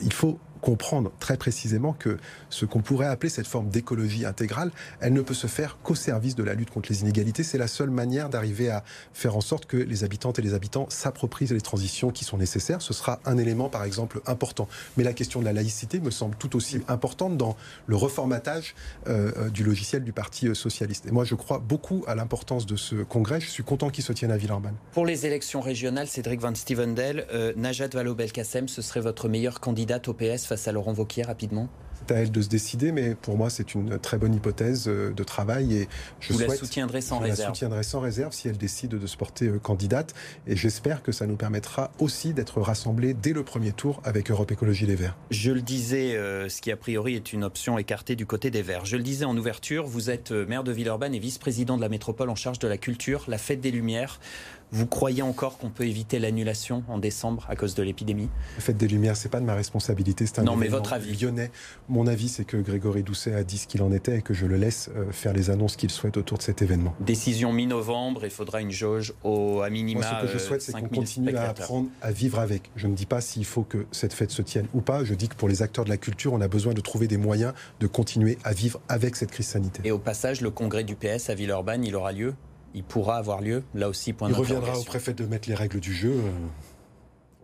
il 0.00 0.12
faut 0.12 0.38
comprendre 0.64 1.12
très 1.20 1.36
précisément 1.36 1.92
que 1.92 2.16
ce 2.48 2.64
qu'on 2.64 2.80
pourrait 2.80 3.06
appeler 3.06 3.28
cette 3.28 3.46
forme 3.46 3.68
d'écologie 3.68 4.24
intégrale, 4.24 4.70
elle 5.00 5.12
ne 5.12 5.20
peut 5.20 5.34
se 5.34 5.46
faire 5.46 5.76
qu'au 5.82 5.94
service 5.94 6.36
de 6.36 6.42
la 6.42 6.54
lutte 6.54 6.70
contre 6.70 6.90
les 6.90 7.02
inégalités. 7.02 7.42
C'est 7.42 7.58
la 7.58 7.68
seule 7.68 7.90
manière 7.90 8.30
d'arriver 8.30 8.70
à 8.70 8.82
faire 9.12 9.36
en 9.36 9.42
sorte 9.42 9.66
que 9.66 9.76
les 9.76 10.04
habitantes 10.04 10.38
et 10.38 10.42
les 10.42 10.54
habitants 10.54 10.86
s'approprient 10.88 11.48
les 11.48 11.60
transitions 11.60 12.10
qui 12.10 12.24
sont 12.24 12.38
nécessaires. 12.38 12.80
Ce 12.80 12.94
sera 12.94 13.20
un 13.26 13.36
élément, 13.36 13.68
par 13.68 13.84
exemple, 13.84 14.22
important. 14.24 14.66
Mais 14.96 15.04
la 15.04 15.12
question 15.12 15.40
de 15.40 15.44
la 15.44 15.52
laïcité 15.52 16.00
me 16.00 16.10
semble 16.10 16.34
tout 16.36 16.56
aussi 16.56 16.80
importante 16.88 17.36
dans 17.36 17.58
le 17.86 17.96
reformatage 17.96 18.74
euh, 19.06 19.32
euh, 19.36 19.50
du 19.50 19.64
logiciel 19.64 20.02
du 20.02 20.14
Parti 20.14 20.48
euh, 20.48 20.54
socialiste. 20.54 21.04
Et 21.04 21.10
moi, 21.10 21.24
je 21.24 21.34
crois 21.34 21.58
beaucoup 21.58 22.04
à 22.06 22.14
l'importance 22.14 22.64
de 22.64 22.76
ce 22.76 22.96
congrès. 22.96 23.38
Je 23.38 23.50
suis 23.50 23.64
content 23.64 23.90
qu'il 23.90 24.02
se 24.02 24.14
tienne 24.14 24.30
à 24.30 24.38
Villeurbanne. 24.38 24.76
Pour 24.92 25.04
les 25.04 25.26
élections 25.26 25.60
régionales, 25.60 26.08
Cédric 26.08 26.40
Van 26.40 26.54
Stevendel, 26.54 27.26
Najat 27.56 27.88
Vallaud-Belkacem, 27.88 28.66
ce 28.68 28.80
serait 28.80 29.00
votre 29.00 29.28
meilleure 29.28 29.60
candidate 29.60 30.08
au 30.08 30.14
PS 30.14 30.46
face 30.54 30.68
à 30.68 30.72
Laurent 30.72 30.94
Wauquiez 30.94 31.24
rapidement? 31.24 31.68
C'est 32.06 32.14
à 32.14 32.18
elle 32.18 32.30
de 32.30 32.42
se 32.42 32.48
décider, 32.48 32.92
mais 32.92 33.14
pour 33.14 33.36
moi, 33.36 33.50
c'est 33.50 33.74
une 33.74 33.98
très 33.98 34.18
bonne 34.18 34.34
hypothèse 34.34 34.84
euh, 34.86 35.12
de 35.12 35.24
travail. 35.24 35.74
Et 35.74 35.88
je 36.20 36.32
Vous 36.32 36.38
la 36.38 36.54
soutiendrez 36.54 37.00
sans 37.00 37.18
réserve 37.18 37.36
Je 37.36 37.42
la 37.42 37.48
soutiendrai 37.48 37.82
sans 37.82 38.00
réserve 38.00 38.32
si 38.32 38.46
elle 38.46 38.56
décide 38.56 38.90
de 38.90 39.06
se 39.06 39.16
porter 39.16 39.46
euh, 39.46 39.58
candidate. 39.58 40.14
Et 40.46 40.54
j'espère 40.54 41.02
que 41.02 41.12
ça 41.12 41.26
nous 41.26 41.36
permettra 41.36 41.90
aussi 41.98 42.34
d'être 42.34 42.60
rassemblés 42.60 43.14
dès 43.14 43.32
le 43.32 43.42
premier 43.42 43.72
tour 43.72 44.00
avec 44.04 44.30
Europe 44.30 44.52
Écologie 44.52 44.86
Les 44.86 44.96
Verts. 44.96 45.16
Je 45.30 45.50
le 45.50 45.62
disais, 45.62 46.14
euh, 46.14 46.48
ce 46.48 46.60
qui 46.60 46.70
a 46.70 46.76
priori 46.76 47.14
est 47.16 47.32
une 47.32 47.42
option 47.42 47.78
écartée 47.78 48.16
du 48.16 48.26
côté 48.26 48.50
des 48.50 48.62
Verts. 48.62 48.84
Je 48.84 48.96
le 48.96 49.02
disais 49.02 49.24
en 49.24 49.36
ouverture, 49.36 49.86
vous 49.86 50.10
êtes 50.10 50.30
maire 50.30 50.62
de 50.62 50.72
Villeurbanne 50.72 51.14
et 51.14 51.18
vice-président 51.18 51.76
de 51.76 51.82
la 51.82 51.88
métropole 51.88 52.30
en 52.30 52.36
charge 52.36 52.58
de 52.58 52.68
la 52.68 52.76
culture, 52.76 53.24
la 53.28 53.38
fête 53.38 53.60
des 53.60 53.70
Lumières. 53.70 54.20
Vous 54.72 54.86
croyez 54.86 55.22
encore 55.22 55.58
qu'on 55.58 55.70
peut 55.70 55.86
éviter 55.86 56.18
l'annulation 56.18 56.82
en 56.88 56.98
décembre 56.98 57.46
à 57.48 57.56
cause 57.56 57.74
de 57.74 57.82
l'épidémie? 57.82 58.28
Le 58.56 58.62
fait 58.62 58.72
des 58.72 58.88
Lumières, 58.88 59.16
c'est 59.16 59.28
pas 59.28 59.40
de 59.40 59.44
ma 59.44 59.54
responsabilité. 59.54 60.26
C'est 60.26 60.40
un 60.40 60.44
non, 60.44 60.56
mais 60.56 60.68
votre 60.68 60.92
avis 60.92 61.16
lyonnais. 61.16 61.50
Mon 61.88 62.06
avis, 62.06 62.28
c'est 62.28 62.44
que 62.44 62.56
Grégory 62.56 63.02
Doucet 63.02 63.34
a 63.34 63.44
dit 63.44 63.58
ce 63.58 63.66
qu'il 63.66 63.82
en 63.82 63.92
était 63.92 64.18
et 64.18 64.22
que 64.22 64.34
je 64.34 64.46
le 64.46 64.56
laisse 64.56 64.90
euh, 64.96 65.12
faire 65.12 65.32
les 65.32 65.50
annonces 65.50 65.76
qu'il 65.76 65.90
souhaite 65.90 66.16
autour 66.16 66.38
de 66.38 66.42
cet 66.42 66.62
événement. 66.62 66.94
Décision 67.00 67.52
mi-novembre, 67.52 68.24
il 68.24 68.30
faudra 68.30 68.60
une 68.60 68.70
jauge 68.70 69.14
au, 69.22 69.60
à 69.60 69.70
minima. 69.70 70.00
Moi, 70.00 70.20
ce 70.20 70.26
que 70.26 70.32
je 70.32 70.38
souhaite, 70.38 70.62
c'est 70.62 70.72
qu'on 70.72 70.88
continue 70.88 71.36
à 71.36 71.50
apprendre 71.50 71.88
à 72.02 72.10
vivre 72.10 72.38
avec. 72.38 72.70
Je 72.76 72.86
ne 72.86 72.94
dis 72.94 73.06
pas 73.06 73.20
s'il 73.20 73.44
faut 73.44 73.62
que 73.62 73.86
cette 73.92 74.12
fête 74.12 74.30
se 74.30 74.42
tienne 74.42 74.66
ou 74.74 74.80
pas. 74.80 75.04
Je 75.04 75.14
dis 75.14 75.28
que 75.28 75.36
pour 75.36 75.48
les 75.48 75.62
acteurs 75.62 75.84
de 75.84 75.90
la 75.90 75.96
culture, 75.96 76.32
on 76.32 76.40
a 76.40 76.48
besoin 76.48 76.74
de 76.74 76.80
trouver 76.80 77.06
des 77.06 77.16
moyens 77.16 77.54
de 77.80 77.86
continuer 77.86 78.38
à 78.44 78.52
vivre 78.52 78.80
avec 78.88 79.16
cette 79.16 79.30
crise 79.30 79.46
sanitaire. 79.46 79.84
Et 79.84 79.90
au 79.90 79.98
passage, 79.98 80.40
le 80.40 80.50
congrès 80.50 80.84
du 80.84 80.96
PS 80.96 81.30
à 81.30 81.34
Villeurbanne, 81.34 81.84
il 81.84 81.94
aura 81.94 82.12
lieu 82.12 82.34
il 82.74 82.82
pourra 82.82 83.16
avoir 83.16 83.40
lieu. 83.40 83.62
Là 83.74 83.88
aussi, 83.88 84.12
point 84.12 84.28
Il 84.28 84.34
reviendra 84.34 84.78
au 84.78 84.82
préfet 84.82 85.14
de 85.14 85.24
mettre 85.24 85.48
les 85.48 85.54
règles 85.54 85.80
du 85.80 85.94
jeu. 85.94 86.12
Euh, 86.12 86.30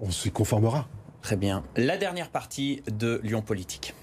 on 0.00 0.10
s'y 0.10 0.30
conformera. 0.30 0.88
Très 1.22 1.36
bien. 1.36 1.62
La 1.76 1.96
dernière 1.96 2.30
partie 2.30 2.82
de 2.90 3.20
Lyon 3.22 3.42
Politique. 3.42 3.94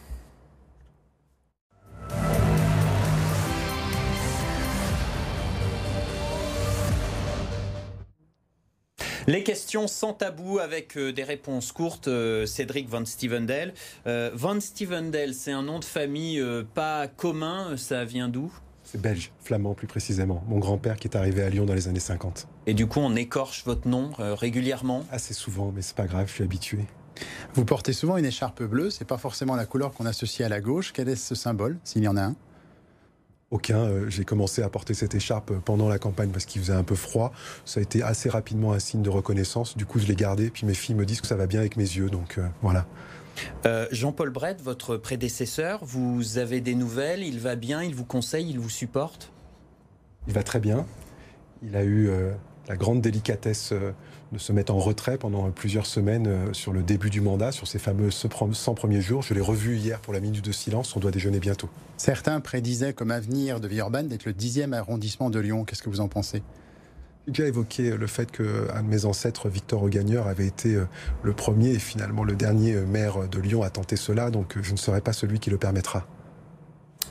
Les 9.30 9.44
questions 9.44 9.88
sans 9.88 10.13
tabou 10.13 10.60
avec 10.60 10.96
euh, 10.96 11.12
des 11.12 11.26
réponses 11.26 11.74
courtes. 11.74 12.08
Euh, 12.08 12.46
Cédric 12.46 12.88
Van 12.88 13.04
Stevendel. 13.04 13.74
Van 14.06 14.62
Stevendel, 14.62 15.34
c'est 15.34 15.52
un 15.52 15.63
nom 15.63 15.80
de 15.80 15.86
famille 15.86 16.42
pas 16.74 17.08
commun. 17.08 17.76
Ça 17.76 18.06
vient 18.06 18.30
d'où? 18.30 18.54
C'est 18.88 19.02
belge, 19.02 19.32
flamand 19.43 19.73
plus 19.73 19.88
précisément. 19.88 20.43
Mon 20.47 20.60
grand-père 20.60 20.95
qui 20.95 21.08
est 21.08 21.17
arrivé 21.17 21.43
à 21.43 21.50
Lyon 21.50 21.65
dans 21.65 21.73
les 21.73 21.89
années 21.89 22.00
50. 22.00 22.47
Et 22.67 22.73
du 22.73 22.88
coup, 22.88 23.00
on 23.00 23.15
écorche 23.15 23.65
votre 23.65 23.88
nom 23.88 24.12
euh, 24.19 24.34
régulièrement? 24.34 25.06
Assez 25.12 25.34
souvent, 25.34 25.73
mais 25.76 25.82
c'est 25.82 25.95
pas 25.95 26.06
grave, 26.06 26.28
je 26.28 26.34
suis 26.34 26.43
habitué. 26.43 26.80
Vous 27.54 27.65
portez 27.65 27.93
souvent 27.93 28.17
une 28.17 28.26
écharpe 28.26 28.63
bleue, 28.63 28.89
c'est 28.89 29.06
pas 29.06 29.17
forcément 29.17 29.56
la 29.56 29.65
couleur 29.65 29.91
qu'on 29.91 30.06
associe 30.06 30.45
à 30.45 30.50
la 30.50 30.62
gauche. 30.62 30.93
Quel 30.93 31.10
est 31.10 31.15
ce 31.15 31.36
symbole, 31.36 31.78
s'il 31.84 32.04
y 32.04 32.08
en 32.08 32.15
a 32.15 32.23
un? 32.23 32.36
Aucun. 33.50 33.80
Euh, 33.80 34.10
j'ai 34.10 34.26
commencé 34.26 34.62
à 34.62 34.69
porter 34.69 34.93
cette 34.93 35.15
écharpe 35.15 35.54
pendant 35.65 35.89
la 35.89 36.00
campagne 36.00 36.30
parce 36.30 36.45
qu'il 36.45 36.62
faisait 36.62 36.73
un 36.73 36.84
peu 36.84 36.95
froid. 36.95 37.32
Ça 37.65 37.80
a 37.80 37.84
été 37.84 38.04
assez 38.04 38.30
rapidement 38.30 38.73
un 38.73 38.80
signe 38.80 39.02
de 39.02 39.10
reconnaissance. 39.10 39.78
Du 39.78 39.86
coup, 39.86 40.00
je 40.00 40.06
l'ai 40.06 40.15
gardé. 40.15 40.50
Puis 40.50 40.65
mes 40.65 40.73
filles 40.73 40.95
me 40.95 41.06
disent 41.06 41.21
que 41.21 41.28
ça 41.28 41.38
va 41.38 41.47
bien 41.47 41.62
avec 41.62 41.78
mes 41.78 41.84
yeux. 41.84 42.10
Donc 42.10 42.38
euh, 42.38 42.47
voilà. 42.62 42.86
Euh, 43.65 43.88
Jean-Paul 43.91 44.30
Brett, 44.30 44.62
votre 44.62 44.97
prédécesseur, 44.97 45.84
vous 45.84 46.38
avez 46.38 46.62
des 46.62 46.76
nouvelles 46.76 47.23
Il 47.23 47.39
va 47.39 47.56
bien 47.56 47.84
Il 47.84 47.95
vous 47.95 48.06
conseille 48.06 48.50
Il 48.50 48.60
vous 48.60 48.69
supporte? 48.69 49.32
Il 50.28 50.34
va 50.34 50.43
très 50.43 50.60
bien. 50.60 50.86
Il 51.63 51.76
a 51.76 51.84
eu 51.84 52.10
euh, 52.10 52.32
la 52.67 52.76
grande 52.76 53.02
délicatesse 53.02 53.71
euh, 53.71 53.91
de 54.32 54.38
se 54.38 54.52
mettre 54.52 54.73
en 54.73 54.80
retrait 54.80 55.17
pendant 55.17 55.50
plusieurs 55.52 55.86
semaines 55.86 56.54
sur 56.54 56.73
le 56.73 56.84
début 56.84 57.10
du 57.10 57.21
mandat, 57.21 57.54
sur 57.54 57.65
ces 57.65 57.80
fameux 57.80 58.12
100 58.12 58.73
premiers 58.76 59.02
jours. 59.02 59.21
Je 59.21 59.34
l'ai 59.34 59.41
revu 59.41 59.78
hier 59.78 60.02
pour 60.02 60.13
la 60.13 60.19
minute 60.19 60.43
de 60.43 60.52
silence. 60.52 60.95
On 60.95 61.00
doit 61.00 61.12
déjeuner 61.12 61.39
bientôt. 61.39 61.69
Certains 61.95 62.41
prédisaient 62.41 62.93
comme 62.93 63.12
avenir 63.12 63.62
de 63.62 63.69
Villeurbanne 63.69 64.10
d'être 64.10 64.26
le 64.26 64.34
10e 64.34 64.73
arrondissement 64.73 65.30
de 65.30 65.39
Lyon. 65.39 65.63
Qu'est-ce 65.63 65.82
que 65.82 65.89
vous 65.89 66.02
en 66.02 66.10
pensez? 66.10 66.43
Déjà 67.28 67.48
évoqué 67.48 67.92
le 67.92 68.08
fait 68.08 68.32
qu'un 68.32 68.84
de 68.84 68.88
mes 68.88 69.06
ancêtres, 69.06 69.50
Victor 69.50 69.84
Augagneur, 69.84 70.28
avait 70.28 70.48
été 70.48 70.76
euh, 70.76 70.86
le 71.24 71.34
premier 71.34 71.72
et 71.72 71.80
finalement 71.80 72.24
le 72.24 72.36
dernier 72.36 72.76
euh, 72.76 72.86
maire 72.86 73.28
de 73.28 73.40
Lyon 73.40 73.63
à 73.63 73.70
tenter 73.70 73.96
cela, 73.96 74.32
donc 74.32 74.58
euh, 74.58 74.63
je 74.63 74.72
ne 74.72 74.78
serai 74.78 75.02
pas 75.02 75.13
celui 75.13 75.40
qui 75.40 75.50
le 75.50 75.58
permettra. 75.58 76.08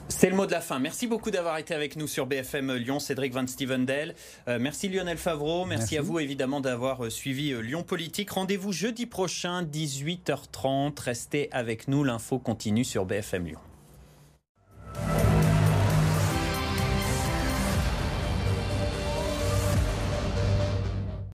C'est 0.09 0.31
le 0.31 0.37
mot 0.37 0.47
de 0.47 0.53
la 0.53 0.61
fin. 0.61 0.79
Merci 0.79 1.09
beaucoup 1.09 1.33
d'avoir 1.33 1.59
été 1.59 1.75
avec 1.75 1.97
nous 1.97 2.07
sur 2.07 2.27
BFM 2.27 2.75
Lyon, 2.75 3.01
Cédric 3.01 3.33
Van 3.35 3.45
Stevendel. 3.45 4.15
merci 4.47 4.89
Lionel 4.89 5.19
Favreau. 5.19 5.65
Merci, 5.65 5.99
à 5.99 6.03
vous 6.03 6.21
évidemment 6.21 6.61
d'avoir 6.61 7.11
suivi 7.11 7.61
Lyon 7.61 7.83
Politique. 7.83 8.31
Rendez-vous 8.31 8.71
jeudi 8.71 9.07
prochain, 9.07 9.65
18h30. 9.65 11.01
Restez 11.01 11.49
avec 11.51 11.89
nous. 11.89 12.05
L'info 12.05 12.39
continue 12.39 12.85
sur 12.85 13.05
BFM 13.05 13.47
Lyon. 13.47 13.59